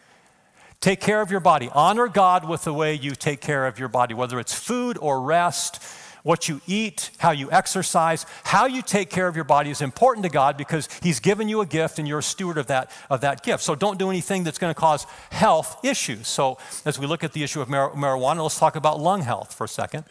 Take 0.81 1.01
care 1.01 1.23
of 1.23 1.31
your 1.31 1.41
body. 1.41 1.71
Honor 1.73 2.07
God 2.07 2.49
with 2.49 2.63
the 2.63 2.73
way 2.73 2.95
you 2.95 3.17
take 3.17 3.41
care 3.41 3.67
of 3.67 3.81
your 3.81 3.89
body, 3.89 4.15
whether 4.15 4.39
it's 4.39 4.55
food 4.55 4.97
or 5.01 5.23
rest 5.23 5.83
what 6.25 6.49
you 6.49 6.61
eat, 6.67 7.11
how 7.19 7.31
you 7.31 7.53
exercise, 7.53 8.27
how 8.43 8.65
you 8.65 8.83
take 8.83 9.11
care 9.11 9.29
of 9.29 9.37
your 9.37 9.45
body 9.45 9.71
is 9.71 9.83
important 9.83 10.25
to 10.25 10.31
God 10.31 10.57
because 10.57 10.89
He's 11.03 11.21
given 11.21 11.49
you 11.49 11.61
a 11.61 11.67
gift 11.67 11.99
and 11.99 12.09
you're 12.09 12.19
a 12.19 12.23
steward 12.23 12.59
of 12.59 12.67
that, 12.67 12.91
of 13.11 13.21
that 13.21 13.45
gift. 13.45 13.63
So 13.63 13.75
don't 13.75 13.99
do 13.99 14.11
anything 14.11 14.43
that's 14.43 14.59
going 14.59 14.75
to 14.75 14.81
cause 14.81 15.07
health 15.31 15.85
issues. 15.85 16.27
So 16.27 16.59
as 16.85 16.99
we 16.99 17.07
look 17.07 17.23
at 17.23 17.35
the 17.35 17.45
issue 17.45 17.61
of 17.61 17.69
mar- 17.69 17.93
marijuana, 17.93 18.43
let's 18.43 18.59
talk 18.59 18.75
about 18.75 18.99
lung 18.99 19.21
health 19.21 19.55
for 19.55 19.65
a 19.65 19.69
second. 19.69 20.05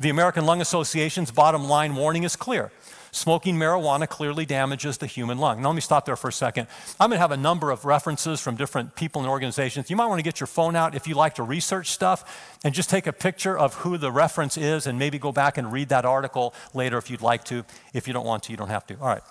The 0.00 0.08
American 0.08 0.46
Lung 0.46 0.62
Association's 0.62 1.30
bottom 1.30 1.68
line 1.68 1.94
warning 1.94 2.24
is 2.24 2.34
clear 2.34 2.72
Smoking 3.14 3.56
marijuana 3.56 4.08
clearly 4.08 4.46
damages 4.46 4.96
the 4.96 5.06
human 5.06 5.36
lung. 5.36 5.60
Now, 5.60 5.68
let 5.68 5.74
me 5.74 5.82
stop 5.82 6.06
there 6.06 6.16
for 6.16 6.28
a 6.28 6.32
second. 6.32 6.66
I'm 6.98 7.10
going 7.10 7.18
to 7.18 7.20
have 7.20 7.30
a 7.30 7.36
number 7.36 7.70
of 7.70 7.84
references 7.84 8.40
from 8.40 8.56
different 8.56 8.96
people 8.96 9.20
and 9.20 9.30
organizations. 9.30 9.90
You 9.90 9.96
might 9.96 10.06
want 10.06 10.18
to 10.18 10.22
get 10.22 10.40
your 10.40 10.46
phone 10.46 10.74
out 10.74 10.94
if 10.94 11.06
you 11.06 11.14
like 11.14 11.34
to 11.34 11.42
research 11.42 11.90
stuff 11.90 12.56
and 12.64 12.72
just 12.72 12.88
take 12.88 13.06
a 13.06 13.12
picture 13.12 13.56
of 13.56 13.74
who 13.74 13.98
the 13.98 14.10
reference 14.10 14.56
is 14.56 14.86
and 14.86 14.98
maybe 14.98 15.18
go 15.18 15.30
back 15.30 15.58
and 15.58 15.70
read 15.70 15.90
that 15.90 16.06
article 16.06 16.54
later 16.72 16.96
if 16.96 17.10
you'd 17.10 17.20
like 17.20 17.44
to. 17.44 17.66
If 17.92 18.06
you 18.06 18.14
don't 18.14 18.24
want 18.24 18.44
to, 18.44 18.50
you 18.50 18.56
don't 18.56 18.70
have 18.70 18.86
to. 18.86 18.98
All 18.98 19.08
right. 19.08 19.22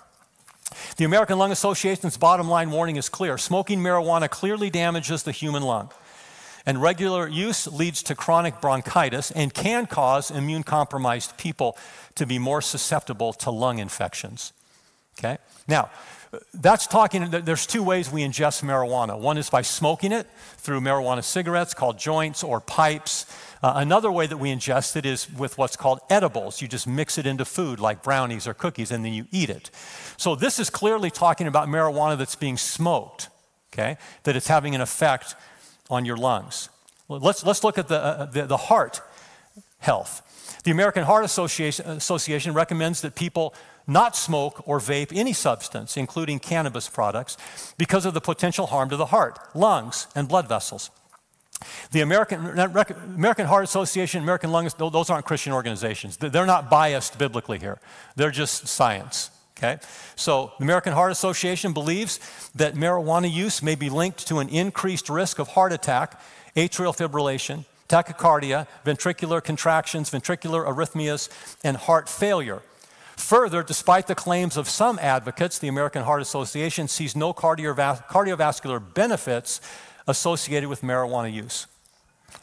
The 0.96 1.04
American 1.04 1.38
Lung 1.38 1.50
Association's 1.50 2.16
bottom 2.16 2.48
line 2.48 2.70
warning 2.70 2.94
is 2.94 3.08
clear 3.08 3.36
smoking 3.36 3.80
marijuana 3.80 4.30
clearly 4.30 4.70
damages 4.70 5.24
the 5.24 5.32
human 5.32 5.64
lung. 5.64 5.90
And 6.64 6.80
regular 6.80 7.28
use 7.28 7.66
leads 7.66 8.02
to 8.04 8.14
chronic 8.14 8.60
bronchitis 8.60 9.30
and 9.30 9.52
can 9.52 9.86
cause 9.86 10.30
immune 10.30 10.62
compromised 10.62 11.36
people 11.36 11.76
to 12.14 12.26
be 12.26 12.38
more 12.38 12.60
susceptible 12.60 13.32
to 13.34 13.50
lung 13.50 13.78
infections. 13.78 14.52
Okay? 15.18 15.38
Now, 15.66 15.90
that's 16.54 16.86
talking, 16.86 17.30
there's 17.30 17.66
two 17.66 17.82
ways 17.82 18.10
we 18.10 18.22
ingest 18.22 18.62
marijuana. 18.62 19.18
One 19.18 19.36
is 19.36 19.50
by 19.50 19.60
smoking 19.60 20.12
it 20.12 20.26
through 20.56 20.80
marijuana 20.80 21.22
cigarettes 21.22 21.74
called 21.74 21.98
joints 21.98 22.42
or 22.42 22.58
pipes. 22.58 23.26
Uh, 23.62 23.74
another 23.76 24.10
way 24.10 24.26
that 24.26 24.38
we 24.38 24.50
ingest 24.50 24.96
it 24.96 25.04
is 25.04 25.30
with 25.30 25.58
what's 25.58 25.76
called 25.76 26.00
edibles. 26.08 26.62
You 26.62 26.68
just 26.68 26.86
mix 26.86 27.18
it 27.18 27.26
into 27.26 27.44
food 27.44 27.80
like 27.80 28.02
brownies 28.02 28.46
or 28.46 28.54
cookies 28.54 28.90
and 28.90 29.04
then 29.04 29.12
you 29.12 29.26
eat 29.30 29.50
it. 29.50 29.70
So 30.16 30.34
this 30.34 30.58
is 30.58 30.70
clearly 30.70 31.10
talking 31.10 31.46
about 31.46 31.68
marijuana 31.68 32.16
that's 32.16 32.34
being 32.34 32.56
smoked, 32.56 33.28
okay? 33.72 33.98
That 34.22 34.34
it's 34.34 34.48
having 34.48 34.74
an 34.74 34.80
effect 34.80 35.34
on 35.92 36.06
your 36.06 36.16
lungs. 36.16 36.70
Let's, 37.08 37.44
let's 37.44 37.62
look 37.62 37.76
at 37.76 37.86
the, 37.86 38.02
uh, 38.02 38.24
the, 38.24 38.46
the, 38.46 38.56
heart 38.56 39.02
health. 39.78 40.58
The 40.64 40.70
American 40.70 41.04
Heart 41.04 41.26
Association, 41.26 41.86
Association 41.86 42.54
recommends 42.54 43.02
that 43.02 43.14
people 43.14 43.54
not 43.86 44.16
smoke 44.16 44.66
or 44.66 44.78
vape 44.78 45.12
any 45.14 45.34
substance, 45.34 45.98
including 45.98 46.38
cannabis 46.38 46.88
products, 46.88 47.36
because 47.76 48.06
of 48.06 48.14
the 48.14 48.20
potential 48.20 48.66
harm 48.66 48.88
to 48.88 48.96
the 48.96 49.06
heart, 49.06 49.38
lungs, 49.54 50.06
and 50.14 50.28
blood 50.28 50.48
vessels. 50.48 50.90
The 51.90 52.00
American, 52.00 52.58
American 52.58 53.46
Heart 53.46 53.64
Association, 53.64 54.22
American 54.22 54.50
Lungs, 54.50 54.74
those 54.74 55.10
aren't 55.10 55.26
Christian 55.26 55.52
organizations. 55.52 56.16
They're 56.16 56.46
not 56.46 56.70
biased 56.70 57.18
biblically 57.18 57.58
here. 57.58 57.78
They're 58.16 58.30
just 58.30 58.66
science. 58.66 59.30
Okay? 59.62 59.78
So, 60.16 60.52
the 60.58 60.64
American 60.64 60.92
Heart 60.92 61.12
Association 61.12 61.72
believes 61.72 62.18
that 62.54 62.74
marijuana 62.74 63.32
use 63.32 63.62
may 63.62 63.76
be 63.76 63.90
linked 63.90 64.26
to 64.26 64.40
an 64.40 64.48
increased 64.48 65.08
risk 65.08 65.38
of 65.38 65.48
heart 65.48 65.72
attack, 65.72 66.20
atrial 66.56 66.96
fibrillation, 66.96 67.64
tachycardia, 67.88 68.66
ventricular 68.84 69.42
contractions, 69.42 70.10
ventricular 70.10 70.66
arrhythmias, 70.66 71.28
and 71.62 71.76
heart 71.76 72.08
failure. 72.08 72.62
Further, 73.16 73.62
despite 73.62 74.08
the 74.08 74.14
claims 74.16 74.56
of 74.56 74.68
some 74.68 74.98
advocates, 74.98 75.58
the 75.58 75.68
American 75.68 76.02
Heart 76.02 76.22
Association 76.22 76.88
sees 76.88 77.14
no 77.14 77.32
cardiovascular 77.32 78.94
benefits 78.94 79.60
associated 80.08 80.68
with 80.68 80.82
marijuana 80.82 81.32
use. 81.32 81.66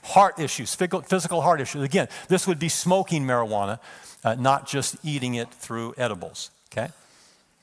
Heart 0.03 0.39
issues, 0.39 0.73
physical 0.75 1.41
heart 1.41 1.59
issues. 1.59 1.83
Again, 1.83 2.07
this 2.29 2.47
would 2.47 2.59
be 2.59 2.69
smoking 2.69 3.25
marijuana, 3.25 3.79
uh, 4.23 4.35
not 4.35 4.67
just 4.67 4.95
eating 5.03 5.33
it 5.33 5.51
through 5.51 5.95
edibles. 5.97 6.51
Okay? 6.71 6.89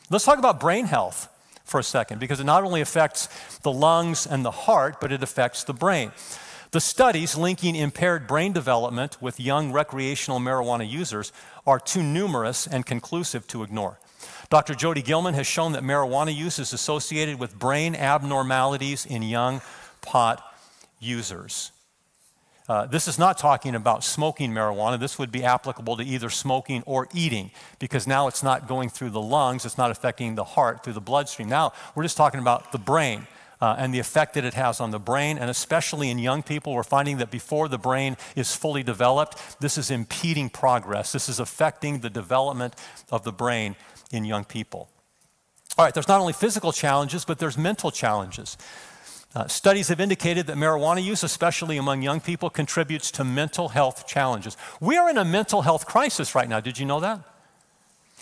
Let's 0.08 0.24
talk 0.24 0.38
about 0.38 0.60
brain 0.60 0.86
health 0.86 1.28
for 1.64 1.80
a 1.80 1.82
second 1.84 2.20
because 2.20 2.38
it 2.38 2.44
not 2.44 2.62
only 2.62 2.80
affects 2.80 3.28
the 3.62 3.72
lungs 3.72 4.24
and 4.24 4.44
the 4.44 4.52
heart, 4.52 5.00
but 5.00 5.10
it 5.10 5.22
affects 5.22 5.64
the 5.64 5.74
brain. 5.74 6.12
The 6.70 6.80
studies 6.80 7.36
linking 7.36 7.74
impaired 7.74 8.28
brain 8.28 8.52
development 8.52 9.20
with 9.20 9.40
young 9.40 9.72
recreational 9.72 10.38
marijuana 10.38 10.88
users 10.88 11.32
are 11.66 11.80
too 11.80 12.02
numerous 12.02 12.68
and 12.68 12.86
conclusive 12.86 13.48
to 13.48 13.64
ignore. 13.64 13.98
Dr. 14.48 14.74
Jodi 14.74 15.02
Gilman 15.02 15.34
has 15.34 15.46
shown 15.46 15.72
that 15.72 15.82
marijuana 15.82 16.34
use 16.34 16.60
is 16.60 16.72
associated 16.72 17.40
with 17.40 17.58
brain 17.58 17.96
abnormalities 17.96 19.06
in 19.06 19.22
young 19.22 19.60
pot 20.02 20.40
users. 21.00 21.72
Uh, 22.68 22.84
this 22.86 23.06
is 23.06 23.18
not 23.18 23.38
talking 23.38 23.74
about 23.74 24.02
smoking 24.02 24.50
marijuana. 24.50 24.98
This 24.98 25.18
would 25.18 25.30
be 25.30 25.44
applicable 25.44 25.96
to 25.98 26.02
either 26.02 26.30
smoking 26.30 26.82
or 26.84 27.06
eating 27.14 27.52
because 27.78 28.06
now 28.06 28.26
it's 28.26 28.42
not 28.42 28.66
going 28.66 28.88
through 28.88 29.10
the 29.10 29.20
lungs, 29.20 29.64
it's 29.64 29.78
not 29.78 29.90
affecting 29.90 30.34
the 30.34 30.44
heart 30.44 30.82
through 30.82 30.94
the 30.94 31.00
bloodstream. 31.00 31.48
Now 31.48 31.72
we're 31.94 32.02
just 32.02 32.16
talking 32.16 32.40
about 32.40 32.72
the 32.72 32.78
brain. 32.78 33.26
uh, 33.60 33.74
and 33.78 33.92
the 33.92 33.98
effect 33.98 34.34
that 34.34 34.44
it 34.44 34.54
has 34.54 34.80
on 34.80 34.90
the 34.90 34.98
brain, 34.98 35.38
and 35.38 35.48
especially 35.50 36.10
in 36.10 36.18
young 36.18 36.42
people. 36.42 36.74
We're 36.74 36.82
finding 36.82 37.18
that 37.18 37.30
before 37.30 37.68
the 37.68 37.78
brain 37.78 38.16
is 38.34 38.54
fully 38.54 38.82
developed, 38.82 39.60
this 39.60 39.78
is 39.78 39.90
impeding 39.90 40.50
progress. 40.50 41.12
This 41.12 41.28
is 41.28 41.40
affecting 41.40 42.00
the 42.00 42.10
development 42.10 42.74
of 43.10 43.24
the 43.24 43.32
brain 43.32 43.76
in 44.12 44.24
young 44.24 44.44
people. 44.44 44.88
All 45.78 45.84
right, 45.84 45.94
there's 45.94 46.08
not 46.08 46.20
only 46.20 46.32
physical 46.32 46.72
challenges, 46.72 47.24
but 47.24 47.38
there's 47.38 47.58
mental 47.58 47.90
challenges. 47.90 48.56
Uh, 49.36 49.46
studies 49.48 49.88
have 49.88 50.00
indicated 50.00 50.46
that 50.46 50.56
marijuana 50.56 51.04
use, 51.04 51.22
especially 51.22 51.76
among 51.76 52.00
young 52.00 52.20
people, 52.20 52.48
contributes 52.48 53.10
to 53.10 53.22
mental 53.22 53.68
health 53.68 54.06
challenges. 54.06 54.56
We 54.80 54.96
are 54.96 55.10
in 55.10 55.18
a 55.18 55.26
mental 55.26 55.60
health 55.60 55.84
crisis 55.84 56.34
right 56.34 56.48
now. 56.48 56.58
Did 56.60 56.78
you 56.78 56.86
know 56.86 57.00
that? 57.00 57.20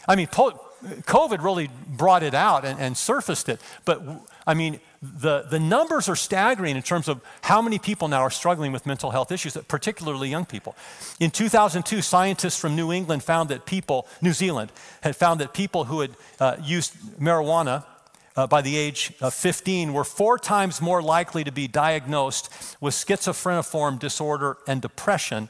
I 0.09 0.17
mean, 0.17 0.27
po- 0.27 0.61
COVID 0.83 1.41
really 1.41 1.71
brought 1.87 2.25
it 2.25 2.35
out 2.35 2.65
and, 2.65 2.81
and 2.81 2.97
surfaced 2.97 3.49
it. 3.49 3.61
But 3.85 4.03
I 4.45 4.55
mean, 4.55 4.81
the, 5.01 5.43
the 5.43 5.61
numbers 5.61 6.09
are 6.09 6.17
staggering 6.17 6.75
in 6.75 6.83
terms 6.83 7.07
of 7.07 7.21
how 7.43 7.63
many 7.63 7.79
people 7.79 8.09
now 8.09 8.23
are 8.23 8.31
struggling 8.31 8.73
with 8.73 8.85
mental 8.85 9.13
health 9.13 9.31
issues, 9.31 9.57
particularly 9.69 10.31
young 10.31 10.45
people. 10.45 10.75
In 11.21 11.31
2002, 11.31 12.03
scientists 12.03 12.59
from 12.59 12.75
New 12.75 12.91
England 12.91 13.23
found 13.23 13.51
that 13.51 13.67
people, 13.67 14.09
New 14.21 14.33
Zealand, 14.33 14.73
had 15.03 15.15
found 15.15 15.41
that 15.41 15.55
people 15.55 15.85
who 15.85 16.01
had 16.01 16.11
uh, 16.41 16.57
used 16.61 16.97
marijuana 17.21 17.85
uh, 18.37 18.47
by 18.47 18.63
the 18.63 18.77
age 18.77 19.13
of 19.21 19.33
15 19.35 19.93
were 19.93 20.05
four 20.05 20.39
times 20.39 20.81
more 20.81 21.03
likely 21.03 21.45
to 21.45 21.53
be 21.53 21.69
diagnosed 21.69 22.53
with 22.81 22.95
schizophreniform 22.95 23.99
disorder 23.99 24.57
and 24.67 24.83
depression 24.83 25.49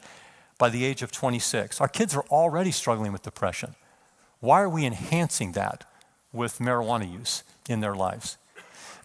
by 0.57 0.69
the 0.69 0.85
age 0.85 1.01
of 1.01 1.11
26. 1.11 1.81
Our 1.81 1.87
kids 1.87 2.15
are 2.15 2.23
already 2.29 2.71
struggling 2.71 3.11
with 3.11 3.23
depression. 3.23 3.75
Why 4.39 4.61
are 4.61 4.69
we 4.69 4.85
enhancing 4.85 5.53
that 5.53 5.85
with 6.31 6.59
marijuana 6.59 7.11
use 7.11 7.43
in 7.67 7.79
their 7.79 7.95
lives? 7.95 8.37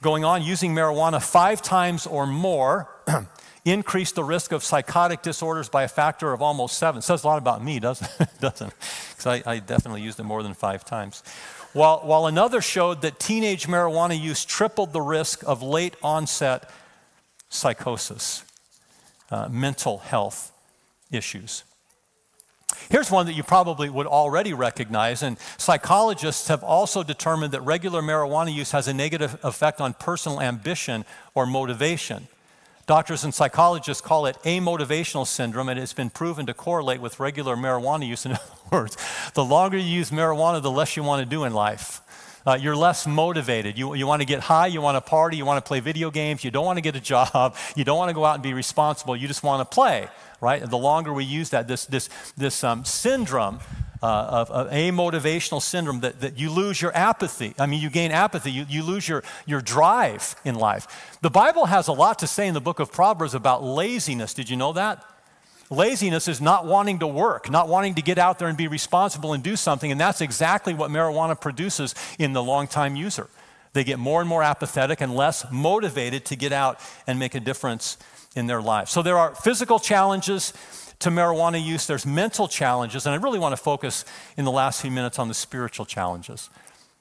Going 0.02 0.24
on, 0.24 0.42
using 0.42 0.74
marijuana 0.74 1.22
five 1.22 1.62
times 1.62 2.06
or 2.06 2.26
more 2.26 2.88
increased 3.64 4.14
the 4.14 4.24
risk 4.24 4.52
of 4.52 4.64
psychotic 4.64 5.22
disorders 5.22 5.68
by 5.68 5.82
a 5.82 5.88
factor 5.88 6.32
of 6.32 6.40
almost 6.40 6.78
seven. 6.78 7.02
Says 7.02 7.24
a 7.24 7.26
lot 7.26 7.38
about 7.38 7.62
me, 7.62 7.80
doesn't 7.80 8.10
it? 8.18 8.28
doesn't 8.40 8.72
Because 9.10 9.26
I, 9.26 9.42
I, 9.44 9.58
definitely 9.58 10.02
used 10.02 10.18
it 10.18 10.24
more 10.24 10.42
than 10.42 10.54
five 10.54 10.84
times. 10.84 11.22
While, 11.72 12.00
while 12.00 12.26
another 12.26 12.60
showed 12.60 13.02
that 13.02 13.20
teenage 13.20 13.66
marijuana 13.66 14.20
use 14.20 14.44
tripled 14.44 14.92
the 14.92 15.00
risk 15.00 15.42
of 15.46 15.62
late 15.62 15.94
onset 16.02 16.68
psychosis, 17.48 18.44
uh, 19.30 19.48
mental 19.48 19.98
health 19.98 20.52
issues. 21.10 21.64
Here's 22.88 23.10
one 23.10 23.26
that 23.26 23.34
you 23.34 23.42
probably 23.42 23.88
would 23.88 24.06
already 24.06 24.52
recognize, 24.52 25.22
and 25.22 25.38
psychologists 25.58 26.48
have 26.48 26.64
also 26.64 27.02
determined 27.02 27.52
that 27.52 27.60
regular 27.60 28.02
marijuana 28.02 28.52
use 28.52 28.72
has 28.72 28.88
a 28.88 28.94
negative 28.94 29.38
effect 29.44 29.80
on 29.80 29.94
personal 29.94 30.40
ambition 30.40 31.04
or 31.34 31.46
motivation. 31.46 32.26
Doctors 32.90 33.22
and 33.22 33.32
psychologists 33.32 34.00
call 34.00 34.26
it 34.26 34.36
amotivational 34.42 35.24
syndrome, 35.24 35.68
and 35.68 35.78
it's 35.78 35.92
been 35.92 36.10
proven 36.10 36.44
to 36.46 36.52
correlate 36.52 37.00
with 37.00 37.20
regular 37.20 37.54
marijuana 37.54 38.04
use. 38.04 38.26
In 38.26 38.32
other 38.32 38.42
words, 38.72 38.96
the 39.34 39.44
longer 39.44 39.78
you 39.78 39.84
use 39.84 40.10
marijuana, 40.10 40.60
the 40.60 40.72
less 40.72 40.96
you 40.96 41.04
want 41.04 41.22
to 41.22 41.24
do 41.24 41.44
in 41.44 41.54
life. 41.54 42.00
Uh, 42.44 42.58
you're 42.60 42.74
less 42.74 43.06
motivated. 43.06 43.78
You, 43.78 43.94
you 43.94 44.08
want 44.08 44.22
to 44.22 44.26
get 44.26 44.40
high, 44.40 44.66
you 44.66 44.80
want 44.80 44.96
to 44.96 45.08
party, 45.08 45.36
you 45.36 45.44
want 45.44 45.64
to 45.64 45.68
play 45.68 45.78
video 45.78 46.10
games, 46.10 46.42
you 46.42 46.50
don't 46.50 46.64
want 46.64 46.78
to 46.78 46.80
get 46.80 46.96
a 46.96 47.00
job, 47.14 47.54
you 47.76 47.84
don't 47.84 47.96
want 47.96 48.08
to 48.08 48.14
go 48.14 48.24
out 48.24 48.34
and 48.34 48.42
be 48.42 48.54
responsible, 48.54 49.14
you 49.14 49.28
just 49.28 49.44
want 49.44 49.60
to 49.60 49.72
play 49.72 50.08
right? 50.40 50.62
And 50.62 50.70
the 50.70 50.78
longer 50.78 51.12
we 51.12 51.24
use 51.24 51.50
that, 51.50 51.68
this, 51.68 51.84
this, 51.84 52.08
this 52.36 52.64
um, 52.64 52.84
syndrome 52.84 53.60
uh, 54.02 54.06
of, 54.06 54.50
of 54.50 54.70
amotivational 54.70 55.60
syndrome 55.60 56.00
that, 56.00 56.20
that 56.20 56.38
you 56.38 56.50
lose 56.50 56.80
your 56.80 56.96
apathy. 56.96 57.54
I 57.58 57.66
mean, 57.66 57.80
you 57.80 57.90
gain 57.90 58.12
apathy, 58.12 58.50
you, 58.50 58.66
you 58.68 58.82
lose 58.82 59.08
your, 59.08 59.22
your 59.46 59.60
drive 59.60 60.36
in 60.44 60.54
life. 60.54 61.18
The 61.22 61.30
Bible 61.30 61.66
has 61.66 61.88
a 61.88 61.92
lot 61.92 62.18
to 62.20 62.26
say 62.26 62.48
in 62.48 62.54
the 62.54 62.60
book 62.60 62.80
of 62.80 62.92
Proverbs 62.92 63.34
about 63.34 63.62
laziness. 63.62 64.34
Did 64.34 64.48
you 64.48 64.56
know 64.56 64.72
that? 64.72 65.04
Laziness 65.70 66.26
is 66.26 66.40
not 66.40 66.66
wanting 66.66 66.98
to 66.98 67.06
work, 67.06 67.48
not 67.48 67.68
wanting 67.68 67.94
to 67.94 68.02
get 68.02 68.18
out 68.18 68.40
there 68.40 68.48
and 68.48 68.58
be 68.58 68.66
responsible 68.66 69.32
and 69.32 69.42
do 69.42 69.54
something. 69.54 69.92
And 69.92 70.00
that's 70.00 70.20
exactly 70.20 70.74
what 70.74 70.90
marijuana 70.90 71.40
produces 71.40 71.94
in 72.18 72.32
the 72.32 72.42
long 72.42 72.66
time 72.66 72.96
user. 72.96 73.28
They 73.72 73.84
get 73.84 74.00
more 74.00 74.20
and 74.20 74.28
more 74.28 74.42
apathetic 74.42 75.00
and 75.00 75.14
less 75.14 75.46
motivated 75.52 76.24
to 76.26 76.36
get 76.36 76.52
out 76.52 76.80
and 77.06 77.20
make 77.20 77.36
a 77.36 77.40
difference 77.40 77.98
in 78.34 78.48
their 78.48 78.60
lives. 78.60 78.90
So 78.90 79.02
there 79.02 79.16
are 79.16 79.34
physical 79.34 79.78
challenges 79.78 80.52
to 81.00 81.10
marijuana 81.10 81.62
use, 81.62 81.86
there's 81.86 82.06
mental 82.06 82.46
challenges, 82.46 83.06
and 83.06 83.14
I 83.14 83.18
really 83.18 83.38
want 83.38 83.52
to 83.52 83.62
focus 83.62 84.04
in 84.36 84.44
the 84.44 84.50
last 84.50 84.82
few 84.82 84.90
minutes 84.90 85.18
on 85.18 85.28
the 85.28 85.34
spiritual 85.34 85.86
challenges. 85.86 86.50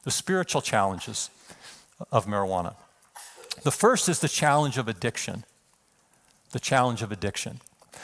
The 0.04 0.12
spiritual 0.12 0.62
challenges 0.62 1.30
of 2.12 2.26
marijuana. 2.26 2.76
The 3.64 3.72
first 3.72 4.08
is 4.08 4.20
the 4.20 4.30
challenge 4.30 4.78
of 4.78 4.88
addiction. 4.88 5.44
The 6.52 6.60
challenge 6.60 7.02
of 7.02 7.12
addiction. 7.12 7.60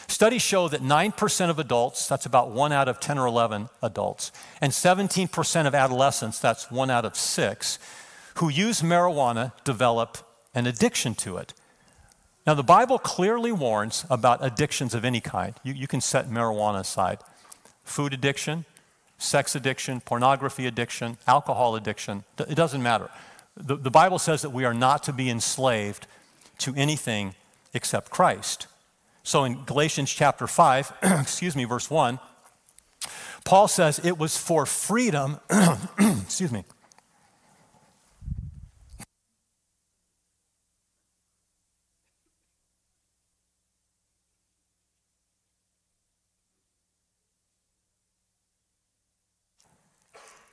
Studies 0.08 0.42
show 0.42 0.68
that 0.68 0.82
9% 0.82 1.50
of 1.50 1.58
adults, 1.58 2.08
that's 2.08 2.26
about 2.26 2.52
1 2.52 2.72
out 2.72 2.90
of 2.90 3.00
10 3.00 3.18
or 3.18 3.26
11 3.26 3.70
adults, 3.82 4.32
and 4.62 4.74
17% 4.74 5.66
of 5.66 5.74
adolescents, 5.74 6.40
that's 6.40 6.70
1 6.70 6.92
out 6.92 7.06
of 7.06 7.16
6, 7.16 7.80
who 8.36 8.50
use 8.50 8.82
marijuana 8.82 9.54
develop 9.64 10.18
an 10.54 10.68
addiction 10.68 11.16
to 11.16 11.38
it. 11.38 11.54
Now, 12.46 12.54
the 12.54 12.64
Bible 12.64 13.00
clearly 13.00 13.52
warns 13.52 14.06
about 14.10 14.46
addictions 14.46 14.94
of 14.94 15.04
any 15.04 15.20
kind. 15.20 15.56
You, 15.64 15.74
you 15.74 15.88
can 15.88 16.02
set 16.02 16.30
marijuana 16.30 16.82
aside 16.82 17.20
food 17.84 18.14
addiction, 18.14 18.66
sex 19.18 19.56
addiction, 19.56 20.02
pornography 20.02 20.66
addiction, 20.68 21.18
alcohol 21.28 21.76
addiction. 21.76 22.24
It 22.40 22.56
doesn't 22.56 22.82
matter. 22.82 23.10
The, 23.56 23.76
the 23.76 23.92
Bible 23.92 24.20
says 24.20 24.42
that 24.42 24.50
we 24.50 24.66
are 24.66 24.74
not 24.74 25.04
to 25.04 25.14
be 25.14 25.30
enslaved 25.30 26.08
to 26.60 26.74
anything 26.76 27.36
except 27.74 28.10
Christ. 28.10 28.68
So 29.24 29.44
in 29.44 29.64
Galatians 29.66 30.12
chapter 30.12 30.48
5, 30.48 30.94
excuse 31.04 31.56
me, 31.56 31.64
verse 31.66 31.90
1, 31.90 32.20
Paul 33.44 33.68
says 33.68 34.00
it 34.04 34.18
was 34.18 34.38
for 34.38 34.66
freedom, 34.66 35.40
excuse 36.00 36.52
me, 36.52 36.64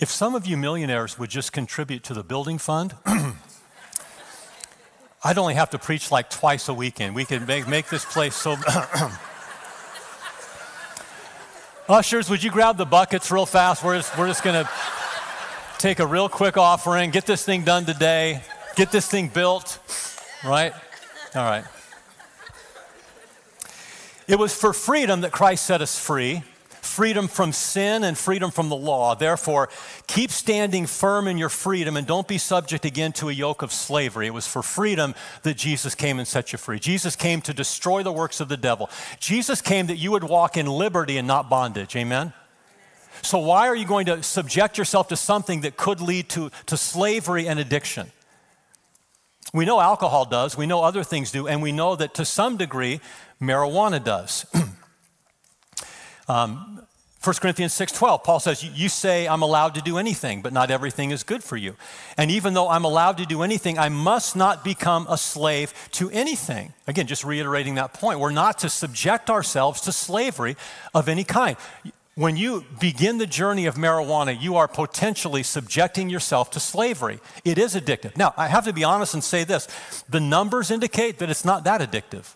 If 0.02 0.10
some 0.10 0.34
of 0.34 0.46
you 0.46 0.56
millionaires 0.56 1.16
would 1.16 1.30
just 1.30 1.52
contribute 1.52 2.02
to 2.02 2.12
the 2.12 2.24
building 2.24 2.58
fund, 2.58 2.96
I'd 5.22 5.38
only 5.38 5.54
have 5.54 5.70
to 5.70 5.78
preach 5.78 6.10
like 6.10 6.28
twice 6.28 6.68
a 6.68 6.74
weekend. 6.74 7.14
We 7.14 7.24
could 7.24 7.46
make, 7.46 7.68
make 7.68 7.88
this 7.88 8.04
place 8.04 8.34
so. 8.34 8.56
Ushers, 11.88 12.28
would 12.28 12.42
you 12.42 12.50
grab 12.50 12.78
the 12.78 12.84
buckets 12.84 13.30
real 13.30 13.46
fast? 13.46 13.84
We're 13.84 13.98
just, 13.98 14.18
we're 14.18 14.26
just 14.26 14.42
going 14.42 14.64
to 14.64 14.70
take 15.78 16.00
a 16.00 16.06
real 16.06 16.28
quick 16.28 16.56
offering, 16.56 17.10
get 17.10 17.24
this 17.24 17.44
thing 17.44 17.62
done 17.62 17.84
today, 17.84 18.42
get 18.74 18.90
this 18.90 19.08
thing 19.08 19.28
built, 19.28 19.78
right? 20.44 20.72
All 21.36 21.44
right. 21.44 21.64
It 24.26 24.36
was 24.36 24.52
for 24.52 24.72
freedom 24.72 25.20
that 25.20 25.30
Christ 25.30 25.64
set 25.64 25.80
us 25.80 25.96
free 25.96 26.42
freedom 26.82 27.28
from 27.28 27.52
sin 27.52 28.04
and 28.04 28.18
freedom 28.18 28.50
from 28.50 28.68
the 28.68 28.76
law. 28.76 29.14
Therefore, 29.14 29.68
keep 30.06 30.30
standing 30.30 30.86
firm 30.86 31.28
in 31.28 31.38
your 31.38 31.48
freedom 31.48 31.96
and 31.96 32.06
don't 32.06 32.26
be 32.26 32.38
subject 32.38 32.84
again 32.84 33.12
to 33.12 33.28
a 33.28 33.32
yoke 33.32 33.62
of 33.62 33.72
slavery. 33.72 34.26
It 34.26 34.34
was 34.34 34.48
for 34.48 34.62
freedom 34.62 35.14
that 35.44 35.56
Jesus 35.56 35.94
came 35.94 36.18
and 36.18 36.26
set 36.26 36.52
you 36.52 36.58
free. 36.58 36.80
Jesus 36.80 37.14
came 37.16 37.40
to 37.42 37.54
destroy 37.54 38.02
the 38.02 38.12
works 38.12 38.40
of 38.40 38.48
the 38.48 38.56
devil. 38.56 38.90
Jesus 39.20 39.60
came 39.62 39.86
that 39.86 39.96
you 39.96 40.10
would 40.10 40.24
walk 40.24 40.56
in 40.56 40.66
liberty 40.66 41.16
and 41.16 41.26
not 41.26 41.48
bondage. 41.48 41.94
Amen? 41.94 42.32
So, 43.22 43.38
why 43.38 43.68
are 43.68 43.76
you 43.76 43.86
going 43.86 44.06
to 44.06 44.22
subject 44.22 44.76
yourself 44.76 45.08
to 45.08 45.16
something 45.16 45.60
that 45.60 45.76
could 45.76 46.00
lead 46.00 46.28
to, 46.30 46.50
to 46.66 46.76
slavery 46.76 47.46
and 47.46 47.60
addiction? 47.60 48.10
We 49.54 49.64
know 49.64 49.80
alcohol 49.80 50.24
does, 50.24 50.56
we 50.56 50.66
know 50.66 50.82
other 50.82 51.04
things 51.04 51.30
do, 51.30 51.46
and 51.46 51.62
we 51.62 51.70
know 51.70 51.94
that 51.94 52.14
to 52.14 52.24
some 52.24 52.56
degree, 52.56 53.00
marijuana 53.40 54.02
does. 54.02 54.46
Um, 56.32 56.80
1 57.22 57.34
Corinthians 57.36 57.72
6:12 57.74 58.24
Paul 58.24 58.40
says 58.40 58.64
you 58.64 58.88
say 58.88 59.28
I'm 59.28 59.42
allowed 59.42 59.74
to 59.74 59.80
do 59.80 59.98
anything 59.98 60.42
but 60.42 60.52
not 60.52 60.70
everything 60.70 61.10
is 61.12 61.22
good 61.22 61.44
for 61.44 61.56
you. 61.56 61.76
And 62.16 62.30
even 62.30 62.54
though 62.54 62.68
I'm 62.68 62.84
allowed 62.84 63.18
to 63.18 63.26
do 63.26 63.42
anything 63.42 63.78
I 63.78 63.90
must 63.90 64.34
not 64.34 64.64
become 64.64 65.06
a 65.08 65.16
slave 65.16 65.72
to 65.92 66.10
anything. 66.10 66.72
Again 66.86 67.06
just 67.06 67.22
reiterating 67.22 67.76
that 67.76 67.92
point 67.92 68.18
we're 68.18 68.32
not 68.32 68.58
to 68.60 68.68
subject 68.68 69.30
ourselves 69.30 69.82
to 69.82 69.92
slavery 69.92 70.56
of 70.94 71.08
any 71.08 71.22
kind. 71.22 71.56
When 72.14 72.36
you 72.36 72.64
begin 72.80 73.18
the 73.18 73.26
journey 73.26 73.66
of 73.66 73.76
marijuana 73.76 74.40
you 74.40 74.56
are 74.56 74.66
potentially 74.66 75.44
subjecting 75.44 76.08
yourself 76.08 76.50
to 76.52 76.60
slavery. 76.60 77.20
It 77.44 77.56
is 77.56 77.76
addictive. 77.76 78.16
Now 78.16 78.34
I 78.36 78.48
have 78.48 78.64
to 78.64 78.72
be 78.72 78.84
honest 78.84 79.14
and 79.14 79.22
say 79.22 79.44
this 79.44 79.68
the 80.08 80.20
numbers 80.20 80.72
indicate 80.72 81.18
that 81.18 81.30
it's 81.30 81.44
not 81.44 81.62
that 81.64 81.80
addictive. 81.80 82.34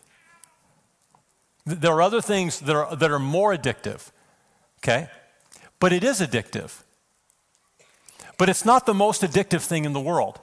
There 1.67 1.93
are 1.93 2.03
other 2.03 2.21
things 2.21 2.61
that 2.61 2.77
are, 2.77 2.95
that 2.95 3.11
are 3.11 3.19
more 3.19 3.55
addictive, 3.55 4.11
okay? 4.79 5.09
But 5.81 5.93
it 5.93 6.05
is 6.05 6.21
addictive. 6.21 6.83
But 8.39 8.49
it's 8.49 8.65
not 8.65 8.87
the 8.87 8.95
most 8.95 9.23
addictive 9.23 9.63
thing 9.63 9.85
in 9.85 9.93
the 9.93 10.01
world. 10.01 10.39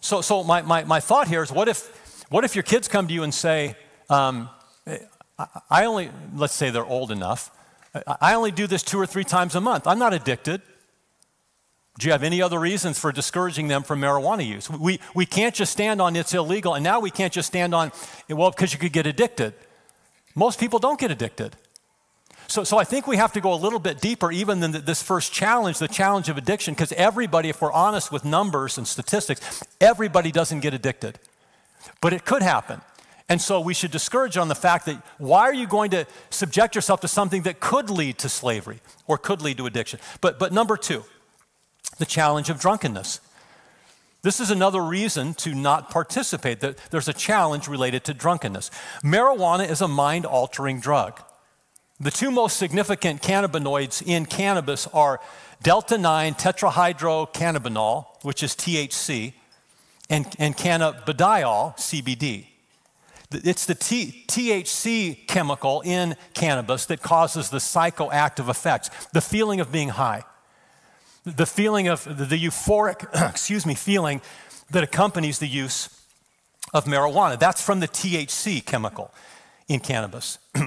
So, 0.00 0.20
so 0.20 0.44
my, 0.44 0.62
my, 0.62 0.84
my 0.84 1.00
thought 1.00 1.28
here 1.28 1.42
is 1.42 1.50
what 1.50 1.66
if, 1.66 2.26
what 2.28 2.44
if 2.44 2.54
your 2.54 2.62
kids 2.62 2.88
come 2.88 3.08
to 3.08 3.14
you 3.14 3.22
and 3.22 3.32
say, 3.32 3.74
um, 4.10 4.50
I 5.70 5.86
only, 5.86 6.10
let's 6.34 6.54
say 6.54 6.70
they're 6.70 6.84
old 6.84 7.10
enough, 7.10 7.50
I 8.20 8.34
only 8.34 8.50
do 8.50 8.66
this 8.66 8.82
two 8.82 8.98
or 8.98 9.06
three 9.06 9.24
times 9.24 9.54
a 9.54 9.60
month. 9.60 9.86
I'm 9.86 9.98
not 9.98 10.12
addicted. 10.12 10.60
Do 11.98 12.06
you 12.06 12.12
have 12.12 12.22
any 12.22 12.42
other 12.42 12.60
reasons 12.60 12.98
for 12.98 13.10
discouraging 13.10 13.68
them 13.68 13.82
from 13.82 14.00
marijuana 14.00 14.46
use? 14.46 14.68
We, 14.68 15.00
we 15.14 15.24
can't 15.24 15.54
just 15.54 15.72
stand 15.72 16.02
on 16.02 16.14
it's 16.14 16.34
illegal, 16.34 16.74
and 16.74 16.84
now 16.84 17.00
we 17.00 17.10
can't 17.10 17.32
just 17.32 17.48
stand 17.48 17.74
on, 17.74 17.90
well, 18.28 18.50
because 18.50 18.74
you 18.74 18.78
could 18.78 18.92
get 18.92 19.06
addicted. 19.06 19.54
Most 20.36 20.60
people 20.60 20.78
don't 20.78 21.00
get 21.00 21.10
addicted. 21.10 21.56
So, 22.46 22.62
so 22.62 22.78
I 22.78 22.84
think 22.84 23.08
we 23.08 23.16
have 23.16 23.32
to 23.32 23.40
go 23.40 23.52
a 23.52 23.56
little 23.56 23.80
bit 23.80 24.00
deeper, 24.00 24.30
even 24.30 24.60
than 24.60 24.70
this 24.70 25.02
first 25.02 25.32
challenge, 25.32 25.78
the 25.80 25.88
challenge 25.88 26.28
of 26.28 26.36
addiction, 26.36 26.74
because 26.74 26.92
everybody, 26.92 27.48
if 27.48 27.60
we're 27.60 27.72
honest 27.72 28.12
with 28.12 28.24
numbers 28.24 28.78
and 28.78 28.86
statistics, 28.86 29.64
everybody 29.80 30.30
doesn't 30.30 30.60
get 30.60 30.72
addicted. 30.72 31.18
But 32.00 32.12
it 32.12 32.24
could 32.24 32.42
happen. 32.42 32.82
And 33.28 33.42
so 33.42 33.60
we 33.60 33.74
should 33.74 33.90
discourage 33.90 34.36
on 34.36 34.46
the 34.46 34.54
fact 34.54 34.86
that 34.86 35.02
why 35.18 35.42
are 35.42 35.54
you 35.54 35.66
going 35.66 35.90
to 35.90 36.06
subject 36.30 36.76
yourself 36.76 37.00
to 37.00 37.08
something 37.08 37.42
that 37.42 37.58
could 37.58 37.90
lead 37.90 38.18
to 38.18 38.28
slavery 38.28 38.78
or 39.08 39.18
could 39.18 39.42
lead 39.42 39.56
to 39.56 39.66
addiction? 39.66 39.98
But, 40.20 40.38
but 40.38 40.52
number 40.52 40.76
two, 40.76 41.02
the 41.98 42.06
challenge 42.06 42.50
of 42.50 42.60
drunkenness. 42.60 43.20
This 44.26 44.40
is 44.40 44.50
another 44.50 44.82
reason 44.82 45.34
to 45.34 45.54
not 45.54 45.88
participate. 45.88 46.58
There's 46.90 47.06
a 47.06 47.12
challenge 47.12 47.68
related 47.68 48.02
to 48.06 48.12
drunkenness. 48.12 48.72
Marijuana 49.04 49.70
is 49.70 49.80
a 49.80 49.86
mind 49.86 50.26
altering 50.26 50.80
drug. 50.80 51.22
The 52.00 52.10
two 52.10 52.32
most 52.32 52.56
significant 52.56 53.22
cannabinoids 53.22 54.02
in 54.04 54.26
cannabis 54.26 54.88
are 54.88 55.20
delta 55.62 55.96
9 55.96 56.34
tetrahydrocannabinol, 56.34 58.06
which 58.22 58.42
is 58.42 58.56
THC, 58.56 59.32
and, 60.10 60.26
and 60.40 60.56
cannabidiol, 60.56 61.76
CBD. 61.76 62.46
It's 63.30 63.64
the 63.64 63.76
T, 63.76 64.24
THC 64.26 65.28
chemical 65.28 65.82
in 65.82 66.16
cannabis 66.34 66.86
that 66.86 67.00
causes 67.00 67.50
the 67.50 67.58
psychoactive 67.58 68.48
effects, 68.48 68.90
the 69.12 69.20
feeling 69.20 69.60
of 69.60 69.70
being 69.70 69.90
high, 69.90 70.24
the 71.26 71.46
feeling 71.46 71.88
of 71.88 72.04
the 72.04 72.36
euphoric, 72.36 73.04
excuse 73.30 73.66
me, 73.66 73.74
feeling 73.74 74.20
that 74.70 74.84
accompanies 74.84 75.38
the 75.40 75.48
use 75.48 75.88
of 76.72 76.84
marijuana. 76.84 77.38
That's 77.38 77.60
from 77.60 77.80
the 77.80 77.88
THC 77.88 78.64
chemical 78.64 79.12
in 79.68 79.80
cannabis. 79.80 80.38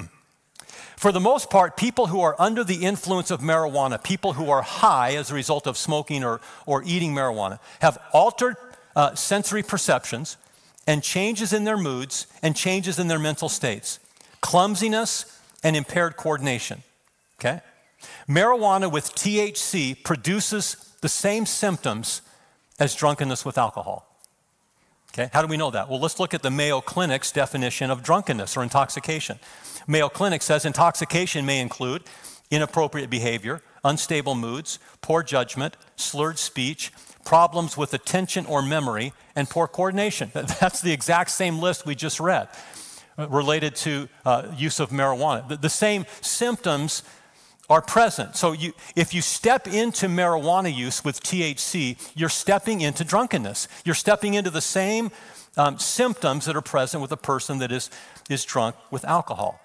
For 0.97 1.13
the 1.13 1.19
most 1.21 1.49
part, 1.49 1.77
people 1.77 2.07
who 2.07 2.19
are 2.19 2.35
under 2.37 2.65
the 2.65 2.83
influence 2.85 3.31
of 3.31 3.39
marijuana, 3.39 4.03
people 4.03 4.33
who 4.33 4.49
are 4.49 4.61
high 4.61 5.15
as 5.15 5.31
a 5.31 5.33
result 5.33 5.65
of 5.65 5.77
smoking 5.77 6.25
or, 6.25 6.41
or 6.65 6.83
eating 6.85 7.13
marijuana, 7.15 7.59
have 7.79 7.97
altered 8.11 8.57
uh, 8.97 9.15
sensory 9.15 9.63
perceptions 9.63 10.35
and 10.85 11.01
changes 11.01 11.53
in 11.53 11.63
their 11.63 11.77
moods 11.77 12.27
and 12.43 12.53
changes 12.53 12.99
in 12.99 13.07
their 13.07 13.19
mental 13.19 13.47
states, 13.47 13.99
clumsiness 14.41 15.39
and 15.63 15.77
impaired 15.77 16.17
coordination. 16.17 16.83
Okay? 17.39 17.61
Marijuana 18.27 18.91
with 18.91 19.13
THC 19.15 20.03
produces 20.03 20.95
the 21.01 21.09
same 21.09 21.45
symptoms 21.45 22.21
as 22.79 22.95
drunkenness 22.95 23.45
with 23.45 23.57
alcohol. 23.57 24.05
Okay? 25.13 25.29
How 25.33 25.41
do 25.41 25.47
we 25.47 25.57
know 25.57 25.71
that? 25.71 25.89
Well, 25.89 25.99
let's 25.99 26.19
look 26.19 26.33
at 26.33 26.43
the 26.43 26.51
Mayo 26.51 26.81
Clinic's 26.81 27.31
definition 27.31 27.89
of 27.89 28.03
drunkenness 28.03 28.55
or 28.55 28.63
intoxication. 28.63 29.39
Mayo 29.87 30.07
Clinic 30.07 30.41
says 30.41 30.65
intoxication 30.65 31.45
may 31.45 31.59
include 31.59 32.03
inappropriate 32.51 33.09
behavior, 33.09 33.61
unstable 33.83 34.35
moods, 34.35 34.79
poor 35.01 35.23
judgment, 35.23 35.77
slurred 35.95 36.37
speech, 36.37 36.91
problems 37.25 37.77
with 37.77 37.93
attention 37.93 38.45
or 38.45 38.61
memory, 38.61 39.13
and 39.35 39.49
poor 39.49 39.67
coordination. 39.67 40.31
That's 40.33 40.81
the 40.81 40.91
exact 40.91 41.31
same 41.31 41.59
list 41.59 41.85
we 41.85 41.95
just 41.95 42.19
read 42.19 42.47
uh, 43.17 43.27
related 43.29 43.75
to 43.75 44.09
uh, 44.25 44.47
use 44.55 44.79
of 44.79 44.89
marijuana. 44.89 45.47
The, 45.47 45.57
the, 45.57 45.69
same 45.69 46.05
symptoms 46.21 47.03
are 47.69 47.81
present. 47.81 48.35
So 48.35 48.51
you, 48.51 48.73
if 48.95 49.13
you 49.13 49.21
step 49.21 49.67
into 49.67 50.07
marijuana 50.07 50.75
use 50.75 51.05
with 51.05 51.21
THC, 51.21 51.97
you're 52.15 52.29
stepping 52.29 52.81
into 52.81 53.03
drunkenness. 53.03 53.67
You're 53.85 53.95
stepping 53.95 54.33
into 54.33 54.49
the 54.49 54.61
same 54.61 55.11
um, 55.55 55.77
symptoms 55.77 56.45
that 56.45 56.55
are 56.55 56.61
present 56.61 57.01
with 57.01 57.11
a 57.11 57.17
person 57.17 57.59
that 57.59 57.71
is, 57.71 57.89
is 58.29 58.43
drunk 58.43 58.75
with 58.89 59.05
alcohol. 59.05 59.59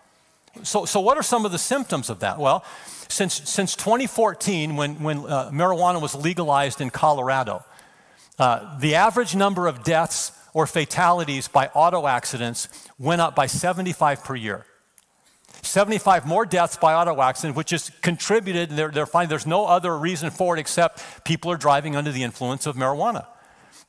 So, 0.62 0.84
so 0.84 1.00
what 1.00 1.16
are 1.16 1.22
some 1.22 1.44
of 1.44 1.52
the 1.52 1.58
symptoms 1.58 2.10
of 2.10 2.20
that? 2.20 2.38
Well, 2.38 2.64
since, 3.08 3.48
since 3.48 3.74
2014, 3.74 4.76
when, 4.76 5.02
when 5.02 5.18
uh, 5.18 5.50
marijuana 5.50 6.00
was 6.00 6.14
legalized 6.14 6.80
in 6.80 6.90
Colorado, 6.90 7.64
uh, 8.38 8.78
the 8.78 8.94
average 8.94 9.34
number 9.34 9.66
of 9.66 9.82
deaths 9.82 10.32
or 10.52 10.66
fatalities 10.66 11.48
by 11.48 11.68
auto 11.68 12.06
accidents 12.06 12.68
went 12.98 13.20
up 13.20 13.34
by 13.34 13.46
75 13.46 14.22
per 14.24 14.36
year. 14.36 14.66
75 15.66 16.27
more 16.27 16.46
deaths 16.46 16.77
by 16.77 16.94
auto 16.94 17.20
accident, 17.20 17.57
which 17.57 17.72
is 17.72 17.90
contributed, 18.03 18.70
they're, 18.70 18.90
they're 18.90 19.07
finding 19.07 19.29
there's 19.29 19.46
no 19.46 19.66
other 19.66 19.96
reason 19.96 20.31
for 20.31 20.57
it 20.57 20.61
except 20.61 21.24
people 21.24 21.50
are 21.50 21.57
driving 21.57 21.96
under 21.96 22.12
the 22.12 22.22
influence 22.22 22.66
of 22.66 22.77
marijuana. 22.77 23.27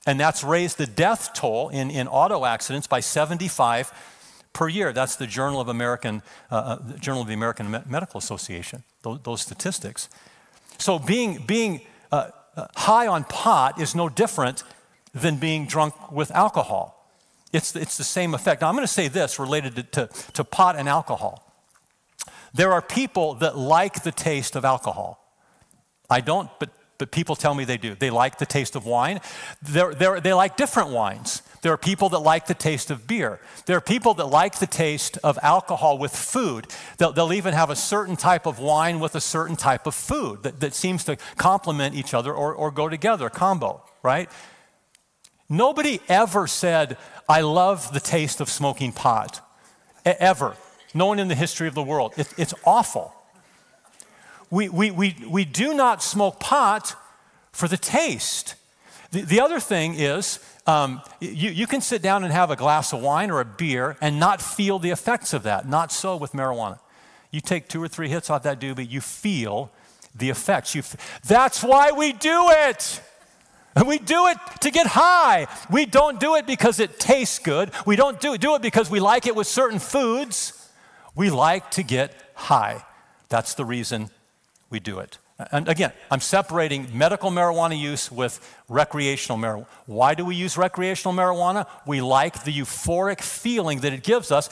And 0.06 0.20
that's 0.20 0.44
raised 0.44 0.78
the 0.78 0.86
death 0.86 1.34
toll 1.34 1.70
in, 1.70 1.90
in 1.90 2.08
auto 2.08 2.46
accidents 2.46 2.88
by 2.88 3.00
75 3.00 3.92
per 4.54 4.68
year. 4.68 4.94
That's 4.94 5.16
the 5.16 5.28
Journal 5.28 5.60
of 5.60 5.68
American, 5.68 6.22
uh, 6.52 6.56
uh 6.56 6.98
Journal 6.98 7.22
of 7.22 7.28
the 7.28 7.34
American 7.34 7.72
Medical 7.86 8.18
Association. 8.18 8.84
Those, 9.02 9.20
those, 9.24 9.42
statistics. 9.42 10.10
So 10.78 11.00
being 11.00 11.44
being 11.46 11.82
uh, 12.12 12.30
uh, 12.56 12.68
high 12.76 13.08
on 13.08 13.24
pot 13.26 13.80
is 13.80 13.96
no 13.96 14.10
different 14.10 14.64
than 15.14 15.38
being 15.38 15.66
drunk 15.68 16.12
with 16.12 16.32
alcohol. 16.32 17.12
It's 17.52 17.76
it's 17.76 17.98
the 17.98 18.04
same 18.04 18.34
effect. 18.34 18.62
Now 18.62 18.70
I'm 18.70 18.76
going 18.76 18.88
to 18.88 18.94
say 18.94 19.08
this 19.08 19.40
related 19.40 19.76
to, 19.76 19.84
to, 19.84 20.10
to 20.34 20.44
pot 20.44 20.76
and 20.76 20.88
alcohol. 20.88 21.45
There 22.56 22.72
are 22.72 22.82
people 22.82 23.36
that 23.36 23.58
like 23.58 24.04
the 24.04 24.12
taste 24.12 24.56
of 24.56 24.66
alcohol. 24.66 25.20
I 26.10 26.22
don't, 26.22 26.50
but 26.60 26.70
but 26.98 27.12
people 27.12 27.36
tell 27.36 27.54
me 27.54 27.66
they 27.66 27.78
do. 27.78 27.96
They 27.96 28.10
like 28.10 28.38
the 28.38 28.46
taste 28.46 28.76
of 28.76 28.86
wine. 28.86 29.20
They're, 29.62 29.94
they're, 29.94 30.20
they 30.22 30.34
like 30.34 30.56
different 30.56 30.90
wines. 30.90 31.42
There 31.62 31.74
are 31.74 31.78
people 31.78 32.10
that 32.10 32.20
like 32.20 32.48
the 32.48 32.54
taste 32.54 32.90
of 32.90 33.06
beer. 33.08 33.40
There 33.66 33.76
are 33.76 33.82
people 33.82 34.14
that 34.16 34.28
like 34.28 34.60
the 34.60 34.68
taste 34.68 35.18
of 35.24 35.38
alcohol 35.42 35.98
with 35.98 36.16
food. 36.16 36.68
They'll, 36.98 37.12
they'll 37.12 37.34
even 37.34 37.54
have 37.54 37.70
a 37.70 37.76
certain 37.76 38.16
type 38.16 38.46
of 38.46 38.60
wine 38.60 39.00
with 39.00 39.16
a 39.16 39.22
certain 39.22 39.56
type 39.56 39.88
of 39.88 39.96
food 39.96 40.44
that, 40.44 40.60
that 40.62 40.74
seems 40.74 41.04
to 41.06 41.18
complement 41.38 41.96
each 41.96 42.14
other 42.14 42.34
or, 42.34 42.54
or 42.54 42.72
go 42.72 42.88
together, 42.88 43.30
combo, 43.30 43.84
right? 44.02 44.30
Nobody 45.50 46.00
ever 46.08 46.48
said, 46.48 46.98
I 47.28 47.42
love 47.42 47.94
the 47.94 48.00
taste 48.00 48.40
of 48.40 48.50
smoking 48.50 48.92
pot. 48.94 49.42
E- 50.08 50.12
ever. 50.20 50.56
No 50.96 51.06
one 51.06 51.20
in 51.20 51.28
the 51.28 51.36
history 51.36 51.68
of 51.68 51.76
the 51.76 51.84
world. 51.84 52.14
It, 52.18 52.34
it's 52.38 52.56
awful 52.66 53.14
we, 54.50 54.70
we, 54.70 54.92
we, 54.92 55.16
we 55.28 55.46
do 55.46 55.74
not 55.74 56.04
smoke 56.04 56.40
pot 56.40 56.96
for 57.52 57.68
the 57.68 57.78
taste. 57.78 58.56
The, 59.12 59.22
the 59.22 59.42
other 59.42 59.60
thing 59.60 59.96
is, 59.96 60.40
um, 60.68 61.02
you, 61.20 61.50
you 61.52 61.68
can 61.68 61.82
sit 61.82 62.02
down 62.02 62.24
and 62.24 62.32
have 62.34 62.52
a 62.52 62.56
glass 62.56 62.94
of 62.94 63.02
wine 63.02 63.32
or 63.32 63.40
a 63.40 63.46
beer 63.46 63.98
and 64.02 64.20
not 64.20 64.42
feel 64.42 64.80
the 64.80 64.92
effects 64.92 65.34
of 65.34 65.44
that. 65.44 65.68
Not 65.68 65.92
so 65.92 66.16
with 66.16 66.34
marijuana. 66.34 66.80
You 67.32 67.42
take 67.42 67.68
two 67.68 67.84
or 67.84 67.88
three 67.88 68.10
hits 68.10 68.30
off 68.30 68.44
that 68.44 68.60
doobie, 68.60 68.90
you 68.90 69.02
feel 69.02 69.72
the 70.16 70.30
effects. 70.30 70.74
You 70.74 70.80
f- 70.80 71.22
That's 71.24 71.64
why 71.64 71.92
we 71.92 72.14
do 72.14 72.50
it. 72.50 73.02
And 73.76 73.88
we 73.90 73.98
do 73.98 74.28
it 74.28 74.38
to 74.62 74.72
get 74.72 74.88
high. 74.88 75.48
We 75.70 75.86
don't 75.86 76.18
do 76.18 76.36
it 76.36 76.48
because 76.48 76.80
it 76.80 76.98
tastes 76.98 77.40
good. 77.40 77.72
We 77.86 77.98
don't 77.98 78.22
do, 78.22 78.38
do 78.38 78.56
it 78.56 78.62
because 78.62 78.90
we 78.90 79.02
like 79.02 79.28
it 79.28 79.36
with 79.36 79.48
certain 79.48 79.80
foods. 79.80 80.65
We 81.16 81.30
like 81.30 81.72
to 81.72 81.84
get 81.84 82.14
high. 82.34 82.84
That's 83.30 83.54
the 83.54 83.66
reason 83.66 84.10
we 84.70 84.80
do 84.80 85.00
it. 85.00 85.18
And 85.52 85.68
again, 85.68 85.92
I'm 86.10 86.22
separating 86.22 86.88
medical 86.98 87.30
marijuana 87.30 87.78
use 87.78 88.10
with 88.10 88.40
recreational 88.70 89.38
marijuana. 89.38 89.68
Why 89.86 90.14
do 90.14 90.24
we 90.24 90.36
use 90.36 90.58
recreational 90.58 91.14
marijuana? 91.14 91.68
We 91.86 92.00
like 92.02 92.46
the 92.46 92.54
euphoric 92.54 93.22
feeling 93.22 93.82
that 93.82 93.92
it 93.92 94.04
gives 94.04 94.32
us. 94.32 94.50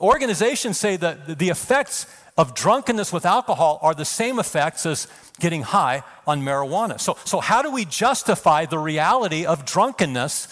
Organizations 0.00 0.78
say 0.78 0.96
that 0.96 1.38
the 1.38 1.50
effects 1.50 2.06
of 2.38 2.54
drunkenness 2.54 3.12
with 3.12 3.26
alcohol 3.26 3.78
are 3.82 3.94
the 3.94 4.04
same 4.04 4.38
effects 4.38 4.86
as 4.86 5.08
getting 5.40 5.62
high 5.62 6.02
on 6.26 6.42
marijuana. 6.42 6.98
So, 6.98 7.18
so 7.24 7.40
how 7.40 7.62
do 7.62 7.70
we 7.70 7.84
justify 7.84 8.64
the 8.66 8.78
reality 8.78 9.44
of 9.44 9.64
drunkenness 9.66 10.48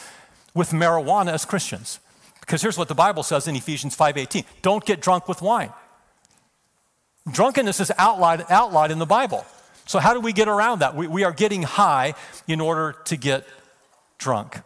with 0.54 0.70
marijuana 0.70 1.32
as 1.32 1.44
Christians? 1.46 1.98
Because 2.44 2.60
here's 2.60 2.76
what 2.76 2.88
the 2.88 2.94
Bible 2.94 3.22
says 3.22 3.48
in 3.48 3.56
Ephesians 3.56 3.96
5:18. 3.96 4.44
Don't 4.60 4.84
get 4.84 5.00
drunk 5.00 5.28
with 5.28 5.40
wine. 5.40 5.72
Drunkenness 7.30 7.80
is 7.80 7.90
outlawed, 7.96 8.44
outlawed 8.50 8.90
in 8.90 8.98
the 8.98 9.06
Bible. 9.06 9.46
So, 9.86 9.98
how 9.98 10.12
do 10.12 10.20
we 10.20 10.32
get 10.32 10.46
around 10.46 10.80
that? 10.80 10.94
We, 10.94 11.06
we 11.06 11.24
are 11.24 11.32
getting 11.32 11.62
high 11.62 12.14
in 12.46 12.60
order 12.60 12.96
to 13.06 13.16
get 13.16 13.46
drunk. 14.18 14.60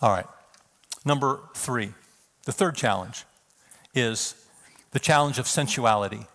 All 0.00 0.10
right. 0.10 0.26
Number 1.04 1.40
three, 1.54 1.92
the 2.44 2.52
third 2.52 2.76
challenge 2.76 3.24
is 3.94 4.34
the 4.92 5.00
challenge 5.00 5.38
of 5.38 5.48
sensuality. 5.48 6.26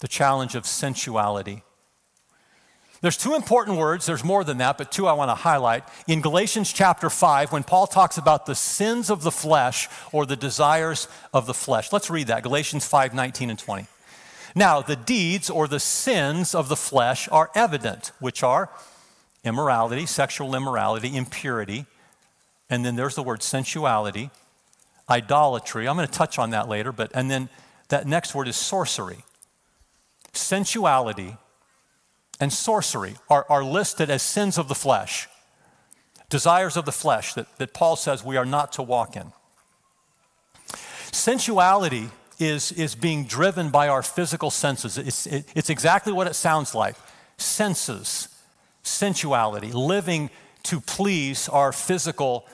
The 0.00 0.08
challenge 0.08 0.54
of 0.54 0.66
sensuality. 0.66 1.62
There's 3.02 3.16
two 3.16 3.34
important 3.34 3.78
words, 3.78 4.06
there's 4.06 4.22
more 4.22 4.44
than 4.44 4.58
that, 4.58 4.78
but 4.78 4.92
two 4.92 5.08
I 5.08 5.12
want 5.14 5.28
to 5.28 5.34
highlight. 5.34 5.82
In 6.06 6.20
Galatians 6.20 6.72
chapter 6.72 7.10
5, 7.10 7.50
when 7.50 7.64
Paul 7.64 7.88
talks 7.88 8.16
about 8.16 8.46
the 8.46 8.54
sins 8.54 9.10
of 9.10 9.24
the 9.24 9.32
flesh 9.32 9.88
or 10.12 10.24
the 10.24 10.36
desires 10.36 11.08
of 11.34 11.46
the 11.46 11.52
flesh. 11.52 11.92
Let's 11.92 12.10
read 12.10 12.28
that 12.28 12.44
Galatians 12.44 12.86
5 12.86 13.12
19 13.12 13.50
and 13.50 13.58
20. 13.58 13.88
Now, 14.54 14.82
the 14.82 14.94
deeds 14.94 15.50
or 15.50 15.66
the 15.66 15.80
sins 15.80 16.54
of 16.54 16.68
the 16.68 16.76
flesh 16.76 17.28
are 17.32 17.50
evident, 17.56 18.12
which 18.20 18.44
are 18.44 18.70
immorality, 19.42 20.06
sexual 20.06 20.54
immorality, 20.54 21.16
impurity, 21.16 21.86
and 22.70 22.84
then 22.84 22.94
there's 22.94 23.16
the 23.16 23.22
word 23.24 23.42
sensuality, 23.42 24.30
idolatry. 25.10 25.88
I'm 25.88 25.96
going 25.96 26.06
to 26.06 26.12
touch 26.12 26.38
on 26.38 26.50
that 26.50 26.68
later, 26.68 26.92
but 26.92 27.10
and 27.14 27.28
then 27.28 27.48
that 27.88 28.06
next 28.06 28.32
word 28.32 28.46
is 28.46 28.54
sorcery. 28.54 29.24
Sensuality 30.32 31.36
and 32.42 32.52
sorcery 32.52 33.14
are, 33.30 33.46
are 33.48 33.62
listed 33.62 34.10
as 34.10 34.20
sins 34.20 34.58
of 34.58 34.66
the 34.66 34.74
flesh, 34.74 35.28
desires 36.28 36.76
of 36.76 36.84
the 36.84 36.90
flesh 36.90 37.34
that, 37.34 37.46
that 37.58 37.72
Paul 37.72 37.94
says 37.94 38.24
we 38.24 38.36
are 38.36 38.44
not 38.44 38.72
to 38.72 38.82
walk 38.82 39.14
in. 39.14 39.32
Sensuality 41.12 42.10
is, 42.40 42.72
is 42.72 42.96
being 42.96 43.26
driven 43.26 43.70
by 43.70 43.86
our 43.86 44.02
physical 44.02 44.50
senses. 44.50 44.98
It's, 44.98 45.24
it, 45.28 45.44
it's 45.54 45.70
exactly 45.70 46.12
what 46.12 46.26
it 46.26 46.34
sounds 46.34 46.74
like 46.74 46.96
senses, 47.36 48.26
sensuality, 48.82 49.70
living 49.70 50.28
to 50.64 50.80
please 50.80 51.48
our 51.48 51.70
physical 51.70 52.44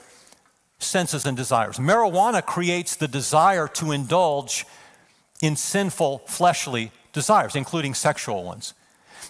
senses 0.77 1.25
and 1.25 1.35
desires. 1.35 1.79
Marijuana 1.79 2.45
creates 2.45 2.95
the 2.95 3.07
desire 3.07 3.67
to 3.67 3.91
indulge 3.91 4.67
in 5.41 5.55
sinful 5.55 6.19
fleshly 6.27 6.91
desires, 7.11 7.55
including 7.55 7.95
sexual 7.95 8.43
ones. 8.43 8.75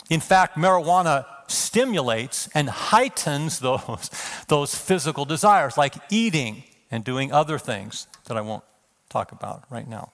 In 0.09 0.19
fact, 0.19 0.57
marijuana 0.57 1.25
stimulates 1.47 2.49
and 2.53 2.69
heightens 2.69 3.59
those, 3.59 4.09
those 4.47 4.75
physical 4.75 5.25
desires, 5.25 5.77
like 5.77 5.95
eating 6.09 6.63
and 6.91 7.03
doing 7.03 7.31
other 7.31 7.59
things 7.59 8.07
that 8.25 8.37
I 8.37 8.41
won't 8.41 8.63
talk 9.09 9.31
about 9.31 9.63
right 9.69 9.87
now. 9.87 10.11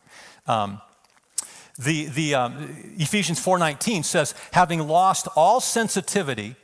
Um, 0.47 0.81
the, 1.77 2.05
the 2.05 2.35
um, 2.35 2.75
Ephesians 2.97 3.43
4:19 3.43 4.05
says, 4.05 4.33
having 4.51 4.87
lost 4.87 5.27
all 5.35 5.59
sensitivity, 5.59 6.55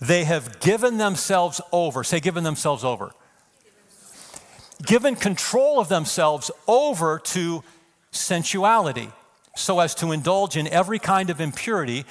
they 0.00 0.24
have 0.24 0.60
given 0.60 0.96
themselves 0.96 1.60
over. 1.70 2.02
Say, 2.04 2.20
given 2.20 2.44
themselves 2.44 2.84
over. 2.84 3.12
Given 4.84 5.16
control 5.16 5.78
of 5.78 5.88
themselves 5.88 6.50
over 6.66 7.18
to 7.18 7.62
sensuality, 8.10 9.12
so 9.54 9.80
as 9.80 9.94
to 9.96 10.12
indulge 10.12 10.56
in 10.56 10.66
every 10.68 10.98
kind 10.98 11.28
of 11.28 11.40
impurity 11.40 12.04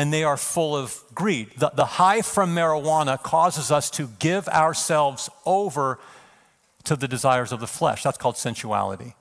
and 0.00 0.10
they 0.14 0.24
are 0.24 0.38
full 0.38 0.74
of 0.74 0.98
greed. 1.14 1.50
The, 1.58 1.72
the 1.74 1.84
high 1.84 2.22
from 2.22 2.54
marijuana 2.54 3.22
causes 3.22 3.70
us 3.70 3.90
to 3.90 4.08
give 4.18 4.48
ourselves 4.48 5.28
over 5.44 5.98
to 6.84 6.96
the 6.96 7.06
desires 7.06 7.52
of 7.52 7.60
the 7.60 7.66
flesh. 7.66 8.02
That's 8.02 8.16
called 8.16 8.38
sensuality. 8.38 9.14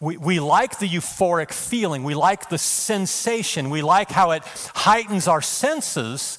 We, 0.00 0.16
we 0.16 0.40
like 0.40 0.78
the 0.78 0.88
euphoric 0.88 1.52
feeling, 1.52 2.04
we 2.04 2.14
like 2.14 2.48
the 2.48 2.56
sensation, 2.56 3.68
we 3.68 3.82
like 3.82 4.10
how 4.10 4.30
it 4.30 4.44
heightens 4.74 5.28
our 5.28 5.42
senses. 5.42 6.38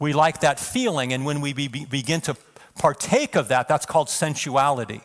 We 0.00 0.12
like 0.12 0.40
that 0.40 0.58
feeling, 0.58 1.12
and 1.12 1.24
when 1.24 1.40
we 1.40 1.52
be, 1.52 1.68
begin 1.68 2.20
to 2.22 2.36
partake 2.76 3.36
of 3.36 3.46
that, 3.46 3.68
that's 3.68 3.86
called 3.86 4.08
sensuality. 4.08 5.02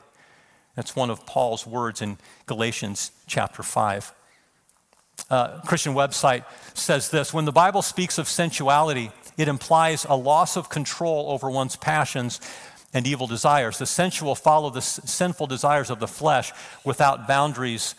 That's 0.76 0.96
one 0.96 1.12
of 1.12 1.28
Paul's 1.28 1.68
words 1.68 2.02
in 2.02 2.18
Galatians 2.48 3.12
chapter 3.28 3.62
5 3.62 4.14
uh, 5.30 5.60
Christian 5.62 5.94
website 5.94 6.46
says 6.74 7.10
this 7.10 7.34
When 7.34 7.46
the 7.46 7.52
Bible 7.52 7.82
speaks 7.82 8.18
of 8.18 8.28
sensuality, 8.28 9.12
it 9.38 9.48
implies 9.48 10.06
a 10.06 10.16
loss 10.16 10.58
of 10.58 10.70
control 10.70 11.30
over 11.30 11.50
one's 11.50 11.76
passions 11.76 12.40
and 12.94 13.06
evil 13.06 13.28
desires. 13.28 13.78
The 13.78 13.86
sensual 13.86 14.36
follow 14.36 14.70
the 14.70 14.82
sinful 14.82 15.48
desires 15.48 15.90
of 15.90 16.00
the 16.00 16.08
flesh 16.08 16.52
without 16.84 17.28
boundaries 17.28 17.96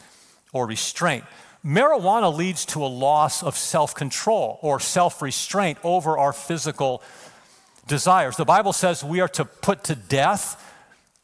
or 0.53 0.67
restraint. 0.67 1.25
Marijuana 1.65 2.35
leads 2.35 2.65
to 2.67 2.85
a 2.85 2.87
loss 2.87 3.43
of 3.43 3.57
self 3.57 3.95
control 3.95 4.59
or 4.63 4.81
self 4.81 5.21
restraint 5.21 5.79
over 5.85 6.17
our 6.17 6.33
physical 6.33 7.03
desires. 7.87 8.37
The 8.37 8.45
Bible 8.45 8.73
says 8.73 9.03
we 9.05 9.21
are 9.21 9.29
to 9.29 9.45
put 9.45 9.85
to 9.85 9.95
death 9.95 10.65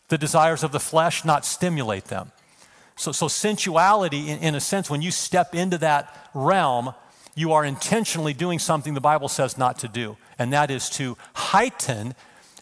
the 0.09 0.19
desires 0.19 0.63
of 0.63 0.73
the 0.73 0.81
flesh, 0.81 1.25
not 1.25 1.45
stimulate 1.45 2.05
them. 2.07 2.33
So, 2.97 3.13
so 3.13 3.29
sensuality, 3.29 4.29
in, 4.29 4.39
in 4.39 4.55
a 4.55 4.61
sense, 4.61 4.89
when 4.89 5.03
you 5.03 5.11
step 5.11 5.55
into 5.55 5.79
that 5.79 6.29
realm, 6.33 6.95
you 7.35 7.53
are 7.53 7.65
intentionally 7.65 8.33
doing 8.33 8.59
something 8.59 8.95
the 8.95 9.01
Bible 9.01 9.29
says 9.29 9.59
not 9.59 9.79
to 9.81 9.89
do, 9.89 10.17
and 10.39 10.53
that 10.53 10.71
is 10.71 10.89
to 10.91 11.17
heighten 11.35 12.15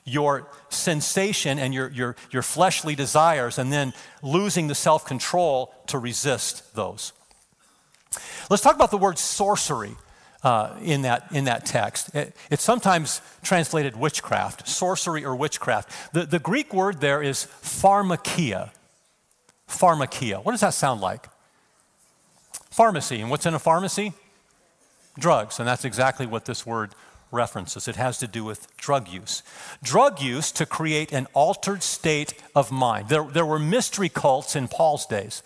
your 0.04 0.48
sensation 0.70 1.58
and 1.58 1.74
your, 1.74 1.90
your, 1.90 2.16
your 2.30 2.42
fleshly 2.42 2.94
desires, 2.94 3.58
and 3.58 3.72
then 3.72 3.92
losing 4.22 4.68
the 4.68 4.74
self 4.74 5.04
control 5.04 5.74
to 5.88 5.98
resist 5.98 6.74
those. 6.74 7.12
Let's 8.50 8.62
talk 8.62 8.74
about 8.74 8.90
the 8.90 8.98
word 8.98 9.18
sorcery 9.18 9.96
uh, 10.42 10.76
in, 10.82 11.02
that, 11.02 11.30
in 11.32 11.44
that 11.44 11.66
text. 11.66 12.14
It, 12.14 12.34
it's 12.50 12.62
sometimes 12.62 13.20
translated 13.42 13.96
witchcraft, 13.96 14.66
sorcery 14.66 15.24
or 15.24 15.36
witchcraft. 15.36 16.14
The, 16.14 16.24
the 16.24 16.38
Greek 16.38 16.74
word 16.74 17.00
there 17.00 17.22
is 17.22 17.46
pharmakia 17.62 18.70
pharmakia. 19.72 20.44
What 20.44 20.52
does 20.52 20.60
that 20.60 20.74
sound 20.74 21.00
like? 21.00 21.28
Pharmacy. 22.70 23.20
And 23.20 23.30
what's 23.30 23.46
in 23.46 23.54
a 23.54 23.58
pharmacy? 23.58 24.12
Drugs. 25.18 25.58
And 25.58 25.68
that's 25.68 25.84
exactly 25.84 26.26
what 26.26 26.44
this 26.44 26.64
word 26.64 26.94
references. 27.30 27.88
It 27.88 27.96
has 27.96 28.18
to 28.18 28.26
do 28.26 28.44
with 28.44 28.74
drug 28.76 29.08
use. 29.08 29.42
Drug 29.82 30.20
use 30.20 30.52
to 30.52 30.66
create 30.66 31.12
an 31.12 31.26
altered 31.32 31.82
state 31.82 32.34
of 32.54 32.70
mind. 32.70 33.08
There, 33.08 33.24
there 33.24 33.46
were 33.46 33.58
mystery 33.58 34.08
cults 34.08 34.54
in 34.54 34.68
Paul's 34.68 35.06
days 35.06 35.42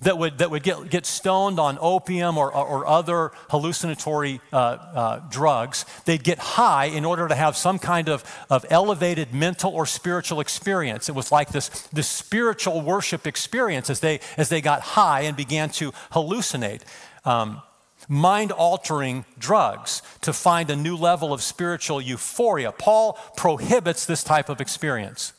that 0.00 0.16
would, 0.16 0.38
that 0.38 0.50
would 0.50 0.62
get, 0.62 0.88
get 0.88 1.06
stoned 1.06 1.58
on 1.58 1.78
opium 1.80 2.38
or, 2.38 2.52
or 2.54 2.86
other 2.86 3.32
hallucinatory 3.50 4.40
uh, 4.52 4.56
uh, 4.56 5.20
drugs. 5.30 5.84
They'd 6.04 6.24
get 6.24 6.38
high 6.38 6.86
in 6.86 7.04
order 7.04 7.28
to 7.28 7.34
have 7.34 7.56
some 7.56 7.78
kind 7.78 8.08
of, 8.08 8.24
of 8.48 8.64
elevated 8.70 9.34
mental 9.34 9.72
or 9.72 9.86
spiritual 9.86 10.40
experience. 10.40 11.08
It 11.08 11.14
was 11.14 11.30
like 11.30 11.50
this, 11.50 11.68
this 11.92 12.08
spiritual 12.08 12.80
worship 12.80 13.26
experience 13.26 13.90
as 13.90 14.00
they, 14.00 14.20
as 14.36 14.48
they 14.48 14.60
got 14.60 14.80
high 14.80 15.22
and 15.22 15.36
began 15.36 15.68
to 15.70 15.92
hallucinate. 16.12 16.82
Um, 17.24 17.60
mind 18.08 18.52
altering 18.52 19.24
drugs 19.38 20.02
to 20.22 20.32
find 20.32 20.70
a 20.70 20.76
new 20.76 20.96
level 20.96 21.32
of 21.32 21.42
spiritual 21.42 22.00
euphoria. 22.00 22.72
Paul 22.72 23.18
prohibits 23.36 24.06
this 24.06 24.24
type 24.24 24.48
of 24.48 24.60
experience. 24.60 25.34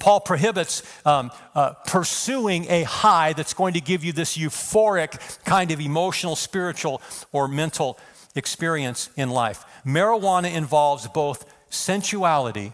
Paul 0.00 0.20
prohibits 0.20 0.82
um, 1.06 1.30
uh, 1.54 1.70
pursuing 1.86 2.66
a 2.70 2.82
high 2.82 3.32
that's 3.32 3.54
going 3.54 3.74
to 3.74 3.80
give 3.80 4.04
you 4.04 4.12
this 4.12 4.36
euphoric 4.36 5.44
kind 5.44 5.70
of 5.70 5.80
emotional, 5.80 6.36
spiritual, 6.36 7.00
or 7.32 7.48
mental 7.48 7.98
experience 8.34 9.10
in 9.16 9.30
life. 9.30 9.64
Marijuana 9.86 10.52
involves 10.52 11.06
both 11.08 11.50
sensuality 11.70 12.72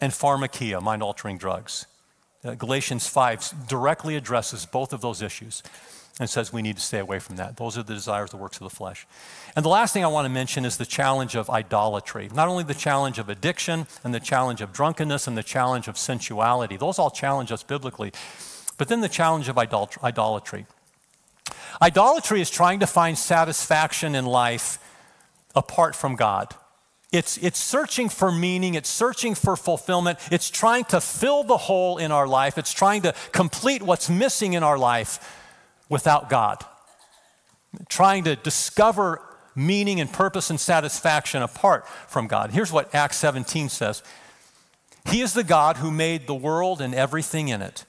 and 0.00 0.12
pharmakia, 0.12 0.82
mind 0.82 1.02
altering 1.02 1.38
drugs. 1.38 1.86
Uh, 2.44 2.54
Galatians 2.54 3.06
5 3.06 3.66
directly 3.66 4.16
addresses 4.16 4.66
both 4.66 4.92
of 4.92 5.00
those 5.00 5.22
issues 5.22 5.62
and 6.18 6.30
says 6.30 6.52
we 6.52 6.62
need 6.62 6.76
to 6.76 6.82
stay 6.82 6.98
away 6.98 7.18
from 7.18 7.36
that. 7.36 7.56
Those 7.56 7.76
are 7.76 7.82
the 7.82 7.92
desires, 7.92 8.30
the 8.30 8.38
works 8.38 8.56
of 8.56 8.62
the 8.62 8.74
flesh. 8.74 9.06
And 9.54 9.64
the 9.64 9.68
last 9.68 9.92
thing 9.92 10.02
I 10.02 10.08
want 10.08 10.24
to 10.24 10.30
mention 10.30 10.64
is 10.64 10.78
the 10.78 10.86
challenge 10.86 11.34
of 11.34 11.50
idolatry. 11.50 12.30
Not 12.32 12.48
only 12.48 12.64
the 12.64 12.74
challenge 12.74 13.18
of 13.18 13.28
addiction 13.28 13.86
and 14.02 14.14
the 14.14 14.20
challenge 14.20 14.62
of 14.62 14.72
drunkenness 14.72 15.26
and 15.26 15.36
the 15.36 15.42
challenge 15.42 15.88
of 15.88 15.98
sensuality, 15.98 16.76
those 16.76 16.98
all 16.98 17.10
challenge 17.10 17.52
us 17.52 17.62
biblically, 17.62 18.12
but 18.78 18.88
then 18.88 19.02
the 19.02 19.08
challenge 19.08 19.48
of 19.48 19.58
idolatry. 19.58 20.66
Idolatry 21.82 22.40
is 22.40 22.50
trying 22.50 22.80
to 22.80 22.86
find 22.86 23.18
satisfaction 23.18 24.14
in 24.14 24.24
life 24.24 24.78
apart 25.54 25.94
from 25.94 26.16
God. 26.16 26.54
It's, 27.12 27.38
it's 27.38 27.58
searching 27.58 28.08
for 28.08 28.32
meaning, 28.32 28.74
it's 28.74 28.88
searching 28.88 29.34
for 29.34 29.54
fulfillment, 29.56 30.18
it's 30.30 30.50
trying 30.50 30.84
to 30.86 31.00
fill 31.00 31.44
the 31.44 31.56
hole 31.56 31.98
in 31.98 32.10
our 32.10 32.26
life, 32.26 32.58
it's 32.58 32.72
trying 32.72 33.02
to 33.02 33.14
complete 33.32 33.82
what's 33.82 34.10
missing 34.10 34.54
in 34.54 34.62
our 34.62 34.76
life 34.76 35.42
without 35.88 36.28
God. 36.28 36.64
Trying 37.88 38.24
to 38.24 38.36
discover 38.36 39.20
meaning 39.54 40.00
and 40.00 40.12
purpose 40.12 40.50
and 40.50 40.60
satisfaction 40.60 41.42
apart 41.42 41.88
from 42.08 42.26
God. 42.26 42.50
Here's 42.50 42.70
what 42.70 42.94
Acts 42.94 43.16
17 43.16 43.68
says 43.68 44.02
He 45.06 45.22
is 45.22 45.32
the 45.32 45.44
God 45.44 45.78
who 45.78 45.90
made 45.90 46.26
the 46.26 46.34
world 46.34 46.80
and 46.80 46.94
everything 46.94 47.48
in 47.48 47.62
it. 47.62 47.84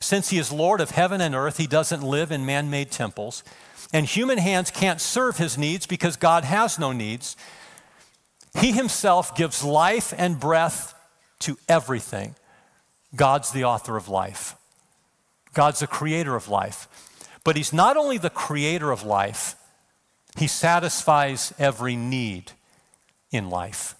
Since 0.00 0.30
He 0.30 0.38
is 0.38 0.52
Lord 0.52 0.80
of 0.80 0.90
heaven 0.90 1.20
and 1.20 1.34
earth, 1.34 1.56
He 1.56 1.66
doesn't 1.66 2.02
live 2.02 2.30
in 2.32 2.44
man 2.44 2.68
made 2.70 2.90
temples. 2.90 3.42
And 3.92 4.04
human 4.04 4.38
hands 4.38 4.70
can't 4.70 5.00
serve 5.00 5.38
His 5.38 5.56
needs 5.56 5.86
because 5.86 6.16
God 6.16 6.44
has 6.44 6.78
no 6.78 6.92
needs. 6.92 7.36
He 8.60 8.72
Himself 8.72 9.34
gives 9.36 9.64
life 9.64 10.12
and 10.16 10.38
breath 10.38 10.94
to 11.40 11.56
everything. 11.68 12.34
God's 13.14 13.52
the 13.52 13.64
author 13.64 13.96
of 13.96 14.08
life, 14.08 14.54
God's 15.54 15.80
the 15.80 15.86
creator 15.86 16.36
of 16.36 16.48
life. 16.48 16.88
But 17.44 17.56
he's 17.56 17.72
not 17.72 17.96
only 17.96 18.18
the 18.18 18.30
creator 18.30 18.90
of 18.90 19.04
life, 19.04 19.56
He 20.36 20.46
satisfies 20.46 21.52
every 21.58 21.96
need 21.96 22.52
in 23.30 23.50
life. 23.50 23.94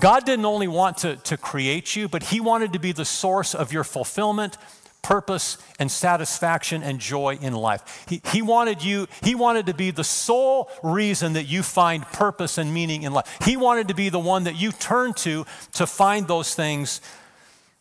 God 0.00 0.24
didn't 0.24 0.44
only 0.44 0.68
want 0.68 0.98
to, 0.98 1.16
to 1.16 1.36
create 1.36 1.94
you, 1.94 2.08
but 2.08 2.24
He 2.24 2.40
wanted 2.40 2.72
to 2.72 2.78
be 2.78 2.92
the 2.92 3.04
source 3.04 3.54
of 3.54 3.72
your 3.72 3.84
fulfillment, 3.84 4.56
purpose, 5.02 5.58
and 5.78 5.90
satisfaction 5.90 6.82
and 6.82 6.98
joy 6.98 7.38
in 7.40 7.52
life. 7.52 8.04
He, 8.08 8.20
he 8.32 8.42
wanted 8.42 8.82
you, 8.82 9.06
He 9.22 9.34
wanted 9.34 9.66
to 9.66 9.74
be 9.74 9.90
the 9.90 10.04
sole 10.04 10.70
reason 10.82 11.34
that 11.34 11.44
you 11.44 11.62
find 11.62 12.04
purpose 12.04 12.58
and 12.58 12.72
meaning 12.72 13.02
in 13.02 13.12
life. 13.12 13.38
He 13.44 13.56
wanted 13.56 13.88
to 13.88 13.94
be 13.94 14.08
the 14.08 14.18
one 14.18 14.44
that 14.44 14.56
you 14.56 14.72
turn 14.72 15.12
to 15.14 15.46
to 15.74 15.86
find 15.86 16.26
those 16.26 16.54
things 16.54 17.00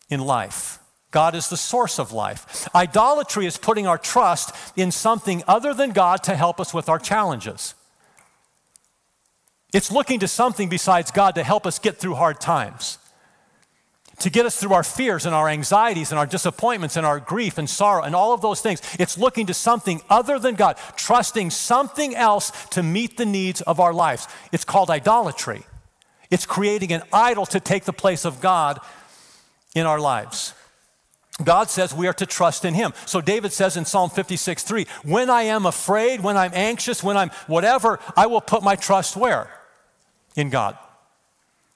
in 0.10 0.20
life. 0.20 0.80
God 1.14 1.36
is 1.36 1.48
the 1.48 1.58
source 1.58 2.00
of 2.00 2.12
life. 2.12 2.68
Idolatry 2.76 3.46
is 3.46 3.56
putting 3.56 3.86
our 3.86 4.00
trust 4.00 4.54
in 4.76 4.92
something 4.92 5.44
other 5.48 5.74
than 5.74 5.92
God 5.92 6.24
to 6.24 6.36
help 6.36 6.60
us 6.60 6.74
with 6.74 6.90
our 6.90 6.98
challenges. 6.98 7.76
It's 9.72 9.92
looking 9.92 10.20
to 10.20 10.28
something 10.28 10.70
besides 10.70 11.12
God 11.12 11.36
to 11.36 11.44
help 11.44 11.68
us 11.68 11.78
get 11.78 11.98
through 11.98 12.16
hard 12.16 12.42
times, 12.42 12.98
to 14.20 14.32
get 14.32 14.48
us 14.48 14.60
through 14.60 14.74
our 14.74 14.84
fears 14.84 15.28
and 15.28 15.36
our 15.36 15.48
anxieties 15.48 16.12
and 16.12 16.18
our 16.18 16.26
disappointments 16.26 16.98
and 16.98 17.06
our 17.06 17.20
grief 17.20 17.60
and 17.60 17.70
sorrow 17.70 18.02
and 18.02 18.16
all 18.16 18.34
of 18.34 18.42
those 18.42 18.62
things. 18.62 18.82
It's 19.00 19.16
looking 19.16 19.46
to 19.46 19.54
something 19.54 20.02
other 20.10 20.40
than 20.40 20.56
God, 20.56 20.78
trusting 20.96 21.52
something 21.52 22.16
else 22.16 22.52
to 22.72 22.82
meet 22.82 23.18
the 23.18 23.26
needs 23.26 23.62
of 23.62 23.80
our 23.80 23.94
lives. 23.94 24.28
It's 24.52 24.66
called 24.66 24.90
idolatry. 24.90 25.62
It's 26.32 26.48
creating 26.48 26.92
an 26.92 27.04
idol 27.14 27.46
to 27.48 27.60
take 27.60 27.86
the 27.86 27.94
place 27.94 28.26
of 28.26 28.42
God 28.42 28.80
in 29.76 29.86
our 29.86 30.00
lives. 30.00 30.56
God 31.44 31.70
says 31.70 31.94
we 31.94 32.08
are 32.08 32.14
to 32.14 32.26
trust 32.26 32.66
in 32.66 32.74
Him. 32.74 32.94
So 33.06 33.22
David 33.22 33.52
says 33.54 33.78
in 33.78 33.86
Psalm 33.86 34.10
56 34.10 34.64
3, 34.64 34.86
when 35.04 35.30
I 35.30 35.44
am 35.44 35.66
afraid, 35.66 36.22
when 36.22 36.38
I'm 36.38 36.52
anxious, 36.54 37.04
when 37.04 37.18
I'm 37.18 37.30
whatever, 37.48 38.00
I 38.16 38.28
will 38.28 38.42
put 38.42 38.64
my 38.64 38.76
trust 38.76 39.16
where? 39.16 39.50
in 40.36 40.50
God. 40.50 40.78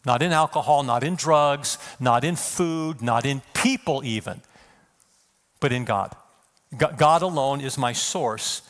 Not 0.05 0.21
in 0.21 0.31
alcohol, 0.31 0.83
not 0.83 1.03
in 1.03 1.15
drugs, 1.15 1.77
not 1.99 2.23
in 2.23 2.35
food, 2.35 3.01
not 3.01 3.25
in 3.25 3.41
people, 3.53 4.03
even, 4.03 4.41
but 5.59 5.71
in 5.71 5.85
God. 5.85 6.15
God 6.77 7.21
alone 7.21 7.61
is 7.61 7.77
my 7.77 7.93
source 7.93 8.61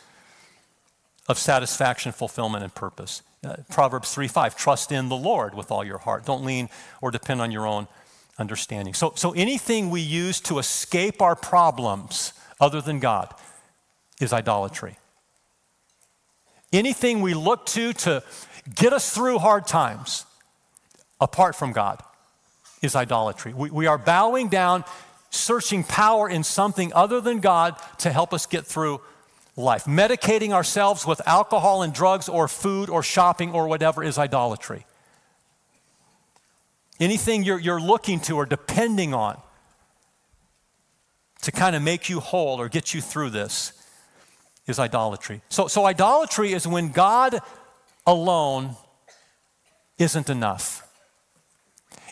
of 1.28 1.38
satisfaction, 1.38 2.12
fulfillment, 2.12 2.64
and 2.64 2.74
purpose. 2.74 3.22
Uh, 3.44 3.58
Proverbs 3.70 4.14
3 4.14 4.28
5, 4.28 4.56
trust 4.56 4.92
in 4.92 5.10
the 5.10 5.16
Lord 5.16 5.54
with 5.54 5.72
all 5.72 5.84
your 5.84 6.00
heart. 6.00 6.26
Don't 6.26 6.44
lean 6.44 6.70
or 7.02 7.12
depend 7.12 7.42
on 7.42 7.52
your 7.52 7.68
own 7.68 7.88
understanding. 8.38 8.93
So, 8.93 9.13
so 9.15 9.32
anything 9.32 9.89
we 9.89 10.02
use 10.02 10.39
to 10.41 10.60
escape 10.60 11.21
our 11.21 11.36
problems 11.36 12.34
other 12.60 12.82
than 12.82 13.00
God 13.00 13.34
is 14.19 14.34
idolatry. 14.34 14.97
Anything 16.73 17.21
we 17.21 17.34
look 17.34 17.65
to 17.67 17.93
to 17.93 18.23
get 18.73 18.93
us 18.93 19.13
through 19.13 19.39
hard 19.39 19.67
times 19.67 20.26
apart 21.19 21.56
from 21.56 21.71
God 21.71 22.02
is 22.82 22.95
idolatry. 22.95 23.54
We, 23.54 23.69
we 23.69 23.88
are 23.88 23.97
bowing 23.97 24.50
down, 24.50 24.84
searching 25.30 25.84
power 25.84 26.30
in 26.30 26.43
something 26.43 26.91
other 26.93 27.21
than 27.21 27.39
God 27.39 27.76
to 28.00 28.12
help 28.12 28.34
us 28.34 28.45
get 28.45 28.65
through 28.65 29.02
life. 29.56 29.86
Medicating 29.86 30.52
ourselves 30.52 31.06
with 31.06 31.21
alcohol 31.28 31.82
and 31.82 31.93
drugs 31.93 32.30
or 32.30 32.47
food 32.47 32.89
or 32.89 33.02
shopping 33.02 33.54
or 33.54 33.67
whatever 33.67 34.04
is 34.04 34.17
idolatry. 34.17 34.86
Anything 37.00 37.44
you're, 37.44 37.60
you're 37.60 37.82
looking 37.82 38.20
to 38.22 38.36
or 38.36 38.46
depending 38.46 39.14
on 39.14 39.40
to 41.42 41.52
kind 41.52 41.76
of 41.76 41.82
make 41.82 42.10
you 42.10 42.20
whole 42.20 42.60
or 42.60 42.70
get 42.70 42.94
you 42.94 43.02
through 43.02 43.30
this 43.30 43.74
is 44.66 44.80
idolatry. 44.80 45.42
So, 45.50 45.68
so 45.68 45.86
idolatry 45.86 46.54
is 46.54 46.68
when 46.68 46.92
God 46.92 47.40
alone 48.06 48.76
isn't 49.98 50.30
enough. 50.30 50.88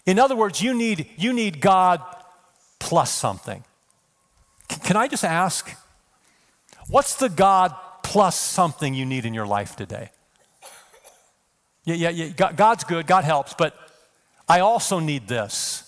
In 0.06 0.20
other 0.20 0.36
words, 0.36 0.62
you 0.62 0.74
need, 0.74 1.10
you 1.18 1.34
need 1.34 1.62
God 1.62 2.02
plus 2.80 3.12
something. 3.12 3.64
C- 4.72 4.80
can 4.82 4.96
I 4.96 5.08
just 5.08 5.24
ask, 5.24 5.76
what's 6.88 7.16
the 7.16 7.30
God 7.30 7.76
plus 8.04 8.36
something 8.36 8.94
you 8.94 9.06
need 9.06 9.26
in 9.26 9.34
your 9.34 9.48
life 9.48 9.76
today? 9.76 10.12
Yeah, 11.86 11.96
yeah, 11.96 12.10
yeah. 12.10 12.52
God's 12.54 12.84
good, 12.84 13.08
God 13.08 13.24
helps, 13.24 13.54
but 13.54 13.76
I 14.48 14.60
also 14.60 15.00
need 15.00 15.28
this. 15.28 15.82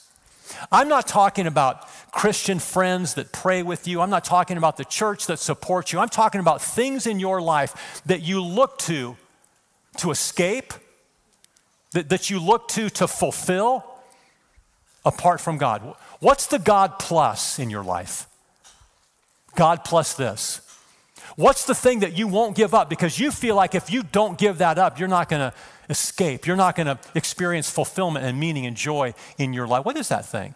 I'm 0.72 0.88
not 0.88 1.08
talking 1.08 1.48
about 1.48 1.88
Christian 2.12 2.60
friends 2.60 3.14
that 3.16 3.32
pray 3.32 3.62
with 3.62 3.88
you. 3.88 4.02
I'm 4.02 4.10
not 4.10 4.26
talking 4.26 4.58
about 4.58 4.78
the 4.78 4.86
church 4.86 5.28
that 5.28 5.40
supports 5.40 5.94
you. 5.94 6.00
I'm 6.00 6.10
talking 6.10 6.42
about 6.42 6.62
things 6.62 7.06
in 7.06 7.20
your 7.20 7.42
life 7.42 8.02
that 8.06 8.22
you 8.22 8.44
look 8.44 8.80
to 8.80 9.18
to 9.98 10.12
escape, 10.12 10.74
that, 11.92 12.10
that 12.10 12.30
you 12.30 12.40
look 12.40 12.68
to 12.70 12.90
to 12.92 13.08
fulfill 13.08 13.84
apart 15.06 15.42
from 15.42 15.58
God. 15.58 15.96
What's 16.20 16.48
the 16.48 16.60
God 16.60 17.00
plus 17.00 17.60
in 17.60 17.70
your 17.70 17.84
life? 17.84 18.28
God 19.56 19.84
plus 19.84 20.14
this. 20.14 20.62
What's 21.38 21.66
the 21.66 21.76
thing 21.76 22.00
that 22.00 22.18
you 22.18 22.28
won't 22.28 22.56
give 22.56 22.74
up 22.74 22.90
because 22.90 23.20
you 23.20 23.30
feel 23.30 23.56
like 23.56 23.76
if 23.76 23.92
you 23.92 24.02
don't 24.02 24.40
give 24.40 24.58
that 24.58 24.80
up, 24.80 24.98
you're 24.98 25.08
not 25.08 25.30
going 25.30 25.52
to 25.52 25.56
escape. 25.88 26.48
You're 26.48 26.56
not 26.56 26.76
going 26.76 26.88
to 26.88 26.98
experience 27.14 27.70
fulfillment 27.70 28.26
and 28.26 28.40
meaning 28.40 28.66
and 28.66 28.76
joy 28.76 29.14
in 29.38 29.54
your 29.54 29.68
life. 29.68 29.86
What 29.86 29.98
is 29.98 30.10
that 30.10 30.26
thing? 30.26 30.56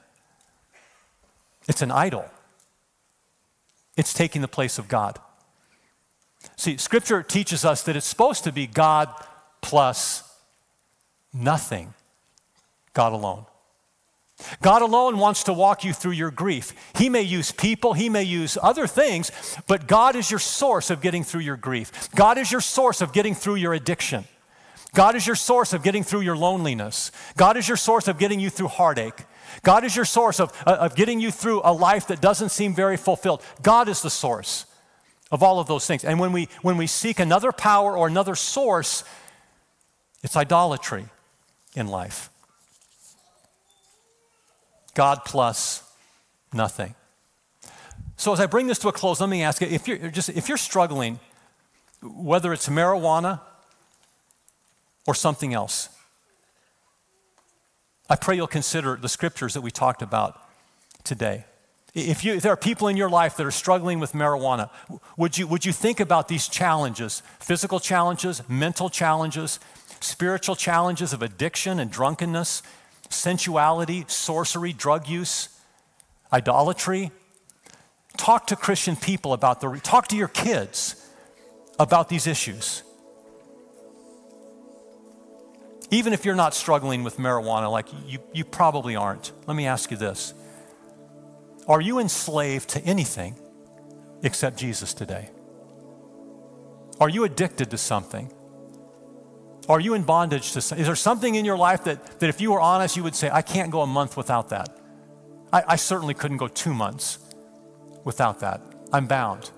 It's 1.67 1.83
an 1.83 1.91
idol, 1.91 2.25
it's 3.95 4.11
taking 4.11 4.41
the 4.41 4.47
place 4.47 4.79
of 4.79 4.87
God. 4.87 5.19
See, 6.55 6.77
Scripture 6.77 7.21
teaches 7.21 7.63
us 7.63 7.83
that 7.83 7.95
it's 7.95 8.07
supposed 8.07 8.43
to 8.45 8.51
be 8.51 8.65
God 8.65 9.07
plus 9.61 10.23
nothing, 11.31 11.93
God 12.93 13.13
alone. 13.13 13.45
God 14.61 14.81
alone 14.81 15.17
wants 15.17 15.43
to 15.43 15.53
walk 15.53 15.83
you 15.83 15.93
through 15.93 16.13
your 16.13 16.31
grief. 16.31 16.73
He 16.95 17.09
may 17.09 17.21
use 17.21 17.51
people, 17.51 17.93
He 17.93 18.09
may 18.09 18.23
use 18.23 18.57
other 18.61 18.87
things, 18.87 19.31
but 19.67 19.87
God 19.87 20.15
is 20.15 20.29
your 20.29 20.39
source 20.39 20.89
of 20.89 21.01
getting 21.01 21.23
through 21.23 21.41
your 21.41 21.57
grief. 21.57 22.09
God 22.15 22.37
is 22.37 22.51
your 22.51 22.61
source 22.61 23.01
of 23.01 23.13
getting 23.13 23.35
through 23.35 23.55
your 23.55 23.73
addiction. 23.73 24.25
God 24.93 25.15
is 25.15 25.25
your 25.25 25.35
source 25.35 25.73
of 25.73 25.83
getting 25.83 26.03
through 26.03 26.21
your 26.21 26.35
loneliness. 26.35 27.11
God 27.37 27.55
is 27.55 27.67
your 27.67 27.77
source 27.77 28.07
of 28.07 28.17
getting 28.17 28.39
you 28.39 28.49
through 28.49 28.67
heartache. 28.67 29.25
God 29.63 29.83
is 29.83 29.95
your 29.95 30.05
source 30.05 30.39
of, 30.39 30.51
uh, 30.65 30.77
of 30.79 30.95
getting 30.95 31.19
you 31.19 31.31
through 31.31 31.61
a 31.63 31.73
life 31.73 32.07
that 32.07 32.21
doesn't 32.21 32.49
seem 32.49 32.75
very 32.75 32.97
fulfilled. 32.97 33.41
God 33.61 33.87
is 33.87 34.01
the 34.01 34.09
source 34.09 34.65
of 35.31 35.41
all 35.41 35.59
of 35.59 35.67
those 35.67 35.87
things. 35.87 36.03
And 36.03 36.19
when 36.19 36.33
we, 36.33 36.49
when 36.61 36.77
we 36.77 36.87
seek 36.87 37.19
another 37.19 37.51
power 37.51 37.97
or 37.97 38.07
another 38.07 38.35
source, 38.35 39.03
it's 40.23 40.35
idolatry 40.35 41.05
in 41.75 41.87
life. 41.87 42.29
God 44.93 45.25
plus 45.25 45.83
nothing. 46.53 46.95
So 48.17 48.33
as 48.33 48.39
I 48.39 48.45
bring 48.45 48.67
this 48.67 48.79
to 48.79 48.87
a 48.87 48.91
close, 48.91 49.19
let 49.19 49.29
me 49.29 49.41
ask 49.41 49.61
you 49.61 49.67
if 49.67 49.87
you're 49.87 50.09
just 50.09 50.29
if 50.29 50.47
you're 50.47 50.57
struggling, 50.57 51.19
whether 52.01 52.53
it's 52.53 52.69
marijuana 52.69 53.41
or 55.07 55.15
something 55.15 55.53
else, 55.53 55.89
I 58.09 58.15
pray 58.15 58.35
you'll 58.35 58.47
consider 58.47 58.95
the 58.95 59.09
scriptures 59.09 59.53
that 59.53 59.61
we 59.61 59.71
talked 59.71 60.01
about 60.01 60.39
today. 61.03 61.45
If, 61.93 62.23
you, 62.23 62.33
if 62.33 62.43
there 62.43 62.53
are 62.53 62.57
people 62.57 62.87
in 62.87 62.95
your 62.95 63.09
life 63.09 63.35
that 63.37 63.45
are 63.45 63.51
struggling 63.51 63.99
with 63.99 64.13
marijuana, 64.13 64.69
would 65.17 65.37
you, 65.37 65.45
would 65.47 65.65
you 65.65 65.73
think 65.73 65.99
about 65.99 66.27
these 66.27 66.47
challenges 66.47 67.21
physical 67.39 67.79
challenges, 67.79 68.41
mental 68.47 68.89
challenges, 68.89 69.59
spiritual 69.99 70.55
challenges 70.55 71.13
of 71.13 71.21
addiction 71.21 71.79
and 71.79 71.91
drunkenness, 71.91 72.63
sensuality, 73.11 74.05
sorcery, 74.07 74.73
drug 74.73 75.07
use, 75.07 75.49
idolatry. 76.31 77.11
Talk 78.17 78.47
to 78.47 78.55
Christian 78.55 78.95
people 78.95 79.33
about 79.33 79.61
the, 79.61 79.79
talk 79.83 80.07
to 80.09 80.17
your 80.17 80.27
kids 80.27 81.09
about 81.79 82.09
these 82.09 82.27
issues. 82.27 82.83
Even 85.89 86.13
if 86.13 86.23
you're 86.23 86.35
not 86.35 86.53
struggling 86.53 87.03
with 87.03 87.17
marijuana, 87.17 87.69
like 87.69 87.87
you, 88.07 88.19
you 88.33 88.45
probably 88.45 88.95
aren't, 88.95 89.33
let 89.45 89.55
me 89.55 89.65
ask 89.65 89.91
you 89.91 89.97
this 89.97 90.33
Are 91.67 91.81
you 91.81 91.99
enslaved 91.99 92.69
to 92.69 92.81
anything 92.83 93.35
except 94.23 94.57
Jesus 94.57 94.93
today? 94.93 95.29
Are 96.99 97.09
you 97.09 97.23
addicted 97.23 97.71
to 97.71 97.77
something? 97.77 98.31
Are 99.71 99.79
you 99.79 99.93
in 99.93 100.03
bondage 100.03 100.51
to 100.51 100.61
something? 100.61 100.81
Is 100.81 100.87
there 100.87 100.97
something 100.97 101.35
in 101.35 101.45
your 101.45 101.57
life 101.57 101.85
that, 101.85 102.19
that 102.19 102.27
if 102.27 102.41
you 102.41 102.51
were 102.51 102.59
honest, 102.59 102.97
you 102.97 103.03
would 103.03 103.15
say, 103.15 103.29
I 103.31 103.41
can't 103.41 103.71
go 103.71 103.81
a 103.81 103.87
month 103.87 104.17
without 104.17 104.49
that? 104.49 104.77
I, 105.53 105.63
I 105.65 105.75
certainly 105.77 106.13
couldn't 106.13 106.37
go 106.37 106.49
two 106.49 106.73
months 106.73 107.19
without 108.03 108.41
that. 108.41 108.61
I'm 108.91 109.07
bound. 109.07 109.49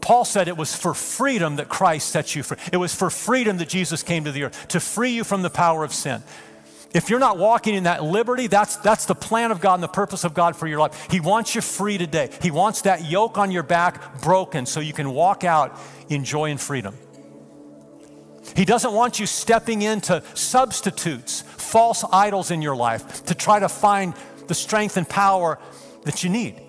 Paul 0.00 0.24
said 0.24 0.46
it 0.46 0.56
was 0.56 0.74
for 0.74 0.94
freedom 0.94 1.56
that 1.56 1.68
Christ 1.68 2.10
set 2.10 2.36
you 2.36 2.44
free. 2.44 2.58
It 2.72 2.76
was 2.76 2.94
for 2.94 3.10
freedom 3.10 3.58
that 3.58 3.68
Jesus 3.68 4.04
came 4.04 4.22
to 4.22 4.30
the 4.30 4.44
earth, 4.44 4.68
to 4.68 4.78
free 4.78 5.10
you 5.10 5.24
from 5.24 5.42
the 5.42 5.50
power 5.50 5.82
of 5.82 5.92
sin. 5.92 6.22
If 6.94 7.10
you're 7.10 7.18
not 7.18 7.38
walking 7.38 7.74
in 7.74 7.84
that 7.84 8.04
liberty, 8.04 8.46
that's, 8.46 8.76
that's 8.76 9.04
the 9.04 9.16
plan 9.16 9.50
of 9.50 9.60
God 9.60 9.74
and 9.74 9.82
the 9.82 9.88
purpose 9.88 10.22
of 10.22 10.32
God 10.32 10.54
for 10.54 10.68
your 10.68 10.78
life. 10.78 11.08
He 11.10 11.18
wants 11.18 11.56
you 11.56 11.60
free 11.60 11.98
today. 11.98 12.30
He 12.40 12.52
wants 12.52 12.82
that 12.82 13.04
yoke 13.04 13.36
on 13.36 13.50
your 13.50 13.64
back 13.64 14.22
broken 14.22 14.64
so 14.64 14.78
you 14.78 14.92
can 14.92 15.10
walk 15.10 15.42
out 15.42 15.76
in 16.08 16.24
joy 16.24 16.50
and 16.50 16.60
freedom. 16.60 16.96
He 18.56 18.64
doesn't 18.64 18.92
want 18.92 19.20
you 19.20 19.26
stepping 19.26 19.82
into 19.82 20.22
substitutes, 20.34 21.42
false 21.42 22.04
idols 22.12 22.50
in 22.50 22.62
your 22.62 22.76
life 22.76 23.24
to 23.26 23.34
try 23.34 23.58
to 23.58 23.68
find 23.68 24.14
the 24.48 24.54
strength 24.54 24.96
and 24.96 25.08
power 25.08 25.58
that 26.04 26.24
you 26.24 26.30
need. 26.30 26.60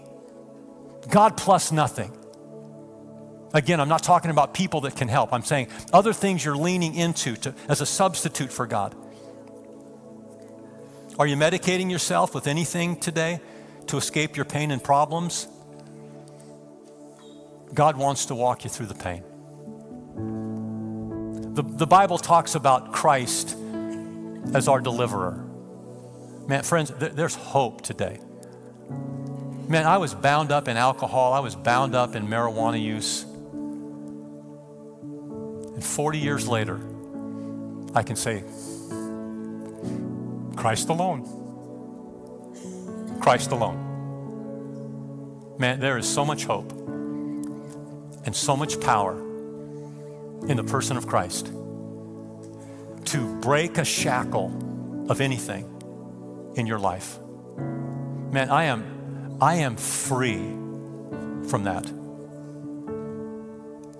God 1.10 1.38
plus 1.38 1.72
nothing. 1.72 2.16
Again, 3.54 3.80
I'm 3.80 3.90
not 3.90 4.04
talking 4.04 4.32
about 4.32 4.54
people 4.54 4.82
that 4.82 4.96
can 4.96 5.08
help. 5.08 5.34
I'm 5.34 5.44
saying 5.44 5.68
other 5.92 6.14
things 6.14 6.46
you're 6.46 6.56
leaning 6.56 6.96
into 6.96 7.36
to, 7.38 7.54
as 7.68 7.82
a 7.82 7.86
substitute 7.86 8.52
for 8.52 8.66
God. 8.66 8.96
Are 11.20 11.28
you 11.28 11.36
medicating 11.36 11.92
yourself 11.92 12.34
with 12.34 12.48
anything 12.48 12.96
today 12.96 13.42
to 13.88 13.98
escape 13.98 14.38
your 14.38 14.46
pain 14.46 14.72
and 14.72 14.82
problems? 14.82 15.48
God 17.74 17.98
wants 17.98 18.28
to 18.28 18.36
walk 18.36 18.64
you 18.64 18.70
through 18.70 18.88
the 18.88 18.96
pain. 18.96 19.24
The, 21.62 21.78
the 21.78 21.86
Bible 21.86 22.18
talks 22.18 22.56
about 22.56 22.92
Christ 22.92 23.56
as 24.56 24.68
our 24.68 24.82
deliverer. 24.82 25.46
Man, 26.48 26.64
friends, 26.64 26.92
th- 27.00 27.12
there's 27.12 27.36
hope 27.36 27.82
today. 27.82 28.20
Man, 29.68 29.86
I 29.86 30.00
was 30.00 30.16
bound 30.16 30.52
up 30.52 30.68
in 30.68 30.76
alcohol, 30.76 31.34
I 31.34 31.40
was 31.40 31.56
bound 31.56 31.94
up 31.94 32.16
in 32.16 32.26
marijuana 32.28 32.82
use. 32.82 33.26
And 35.76 35.86
40 35.86 36.18
years 36.18 36.48
later, 36.48 36.80
I 37.94 38.02
can 38.02 38.16
say, 38.16 38.44
Christ 40.56 40.90
alone. 40.90 41.28
Christ 43.22 43.52
alone. 43.52 43.90
Man, 45.60 45.80
there 45.80 46.00
is 46.00 46.10
so 46.10 46.26
much 46.26 46.46
hope 46.46 46.72
and 46.72 48.36
so 48.36 48.58
much 48.58 48.82
power 48.82 49.31
in 50.48 50.58
the 50.58 50.64
person 50.64 50.98
of 50.98 51.08
Christ 51.08 51.48
to 53.06 53.36
break 53.42 53.78
a 53.78 53.86
shackle 53.86 55.06
of 55.10 55.22
anything 55.22 55.66
in 56.56 56.66
your 56.66 56.80
life. 56.80 57.20
Man, 58.32 58.50
I 58.50 58.66
am 58.66 59.38
I 59.42 59.56
am 59.56 59.76
free 59.76 60.38
from 61.50 61.64
that. 61.64 61.90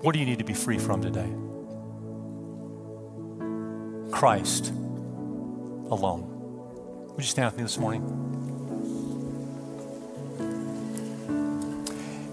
What 0.02 0.12
do 0.12 0.18
you 0.18 0.26
need 0.26 0.38
to 0.38 0.44
be 0.44 0.54
free 0.54 0.78
from 0.78 1.02
today? 1.02 1.30
Christ 4.10 4.68
alone. 5.90 6.28
Would 7.08 7.18
you 7.18 7.28
stand 7.28 7.46
with 7.46 7.56
me 7.56 7.62
this 7.64 7.78
morning? 7.78 8.31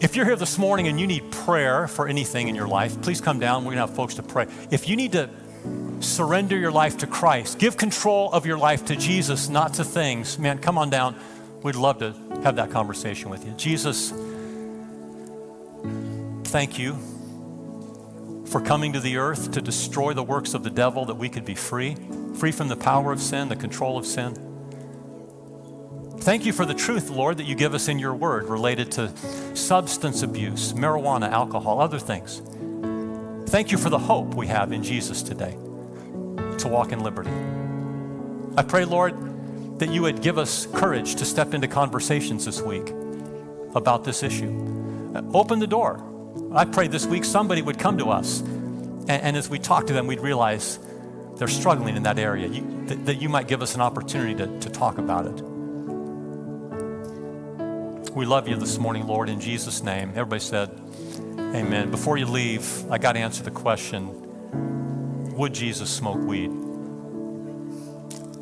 If 0.02 0.16
you're 0.16 0.26
here 0.26 0.38
this 0.38 0.58
morning 0.58 0.88
and 0.88 0.98
you 0.98 1.06
need 1.06 1.30
prayer 1.30 1.86
for 1.86 2.08
anything 2.08 2.48
in 2.48 2.56
your 2.56 2.70
life, 2.70 3.02
please 3.02 3.20
come 3.20 3.38
down. 3.38 3.66
We're 3.66 3.74
going 3.74 3.86
to 3.86 3.88
have 3.88 3.96
folks 3.98 4.16
to 4.16 4.24
pray. 4.24 4.48
If 4.72 4.88
you 4.88 4.96
need 4.96 5.12
to 5.12 5.30
surrender 6.00 6.58
your 6.58 6.72
life 6.72 7.00
to 7.00 7.08
Christ, 7.08 7.60
give 7.60 7.76
control 7.76 8.32
of 8.32 8.46
your 8.46 8.58
life 8.58 8.86
to 8.86 8.96
Jesus, 8.96 9.50
not 9.50 9.74
to 9.74 9.84
things, 9.84 10.40
man, 10.40 10.60
come 10.60 10.78
on 10.78 10.90
down. 10.90 11.18
We'd 11.64 11.76
love 11.76 12.00
to 12.00 12.14
have 12.44 12.56
that 12.56 12.72
conversation 12.72 13.30
with 13.30 13.46
you. 13.46 13.52
Jesus, 13.58 14.14
thank 16.46 16.80
you 16.80 16.98
for 18.46 18.62
coming 18.62 18.94
to 18.94 19.02
the 19.02 19.18
earth 19.18 19.52
to 19.52 19.62
destroy 19.62 20.14
the 20.14 20.24
works 20.24 20.54
of 20.54 20.64
the 20.64 20.70
devil 20.70 21.04
that 21.06 21.16
we 21.16 21.28
could 21.28 21.44
be 21.44 21.56
free, 21.56 21.98
free 22.36 22.54
from 22.54 22.70
the 22.70 22.78
power 22.78 23.12
of 23.12 23.20
sin, 23.20 23.50
the 23.50 23.56
control 23.58 23.98
of 23.98 24.06
sin. 24.06 24.49
Thank 26.22 26.46
you 26.46 26.52
for 26.52 26.66
the 26.66 26.74
truth, 26.74 27.10
Lord, 27.10 27.38
that 27.38 27.46
you 27.46 27.56
give 27.56 27.74
us 27.74 27.88
in 27.88 27.98
your 27.98 28.14
word 28.14 28.50
related 28.50 28.92
to 28.94 29.12
substance 29.56 30.22
abuse, 30.22 30.74
marijuana, 30.74 31.32
alcohol, 31.32 31.80
other 31.80 31.98
things. 31.98 32.42
Thank 33.50 33.72
you 33.72 33.78
for 33.78 33.90
the 33.90 33.98
hope 33.98 34.36
we 34.36 34.48
have 34.48 34.74
in 34.74 34.84
Jesus 34.84 35.24
today 35.24 35.52
to 36.58 36.68
walk 36.68 36.92
in 36.92 37.00
liberty. 37.00 37.32
I 38.58 38.64
pray, 38.64 38.84
Lord, 38.84 39.80
that 39.80 39.90
you 39.90 40.02
would 40.02 40.22
give 40.22 40.38
us 40.38 40.68
courage 40.68 41.16
to 41.16 41.26
step 41.26 41.54
into 41.54 41.70
conversations 41.70 42.46
this 42.46 42.62
week 42.62 42.90
about 43.74 44.04
this 44.04 44.22
issue. 44.22 44.50
Open 45.34 45.60
the 45.60 45.68
door. 45.68 46.04
I 46.54 46.66
pray 46.66 46.88
this 46.88 47.06
week 47.06 47.24
somebody 47.24 47.62
would 47.62 47.80
come 47.80 47.98
to 47.98 48.10
us, 48.10 48.42
and, 48.42 49.10
and 49.10 49.38
as 49.38 49.50
we 49.50 49.58
talk 49.58 49.88
to 49.88 49.94
them, 49.94 50.06
we'd 50.06 50.20
realize 50.20 50.80
they're 51.38 51.48
struggling 51.48 51.96
in 51.96 52.04
that 52.04 52.20
area, 52.20 52.48
you, 52.48 52.86
that, 52.88 53.06
that, 53.06 53.22
you 53.22 53.30
might 53.30 53.48
give 53.48 53.62
us 53.62 53.74
an 53.74 53.82
opportunity 53.82 54.36
to, 54.36 54.60
to 54.60 54.70
talk 54.70 54.98
about 54.98 55.26
it. 55.26 55.49
We 58.14 58.26
love 58.26 58.48
you 58.48 58.56
this 58.56 58.80
morning, 58.80 59.06
Lord, 59.06 59.30
in 59.30 59.40
Jesus' 59.40 59.84
name. 59.84 60.10
Everybody 60.10 60.40
said, 60.40 60.72
Amen. 61.38 61.92
Before 61.92 62.18
you 62.18 62.26
leave, 62.26 62.90
I 62.92 62.98
got 62.98 63.14
to 63.14 63.20
answer 63.20 63.44
the 63.44 63.52
question 63.52 65.32
Would 65.36 65.54
Jesus 65.54 65.92
smoke 65.92 66.18
weed? 66.18 66.50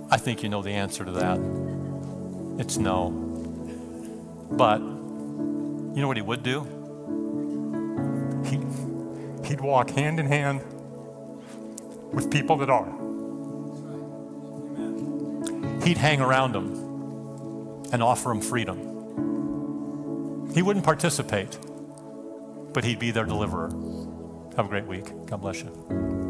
I 0.09 0.15
think 0.15 0.41
you 0.41 0.47
know 0.47 0.61
the 0.61 0.72
answer 0.72 1.03
to 1.03 1.11
that. 1.11 1.38
It's 2.61 2.78
no. 2.78 3.09
But 4.51 4.80
you 4.80 6.01
know 6.01 6.07
what 6.07 6.15
he 6.15 6.24
would 6.24 6.43
do? 6.43 6.61
He, 8.45 9.49
he'd 9.49 9.59
walk 9.59 9.89
hand 9.89 10.22
in 10.22 10.28
hand 10.28 10.61
with 12.13 12.32
people 12.32 12.55
that 12.57 12.70
are. 12.70 12.89
He'd 15.84 15.97
hang 15.97 16.22
around 16.22 16.53
them 16.53 17.84
and 17.91 18.01
offer 18.01 18.30
them 18.30 18.39
freedom. 18.39 18.96
He 20.58 20.64
wouldn't 20.64 20.86
participate, 20.86 21.55
but 22.74 22.84
he'd 22.84 22.97
be 22.97 23.12
their 23.12 23.26
deliverer. 23.26 23.70
Have 24.55 24.66
a 24.66 24.70
great 24.70 24.88
week. 24.88 25.05
God 25.28 25.39
bless 25.39 25.62
you. 25.62 26.26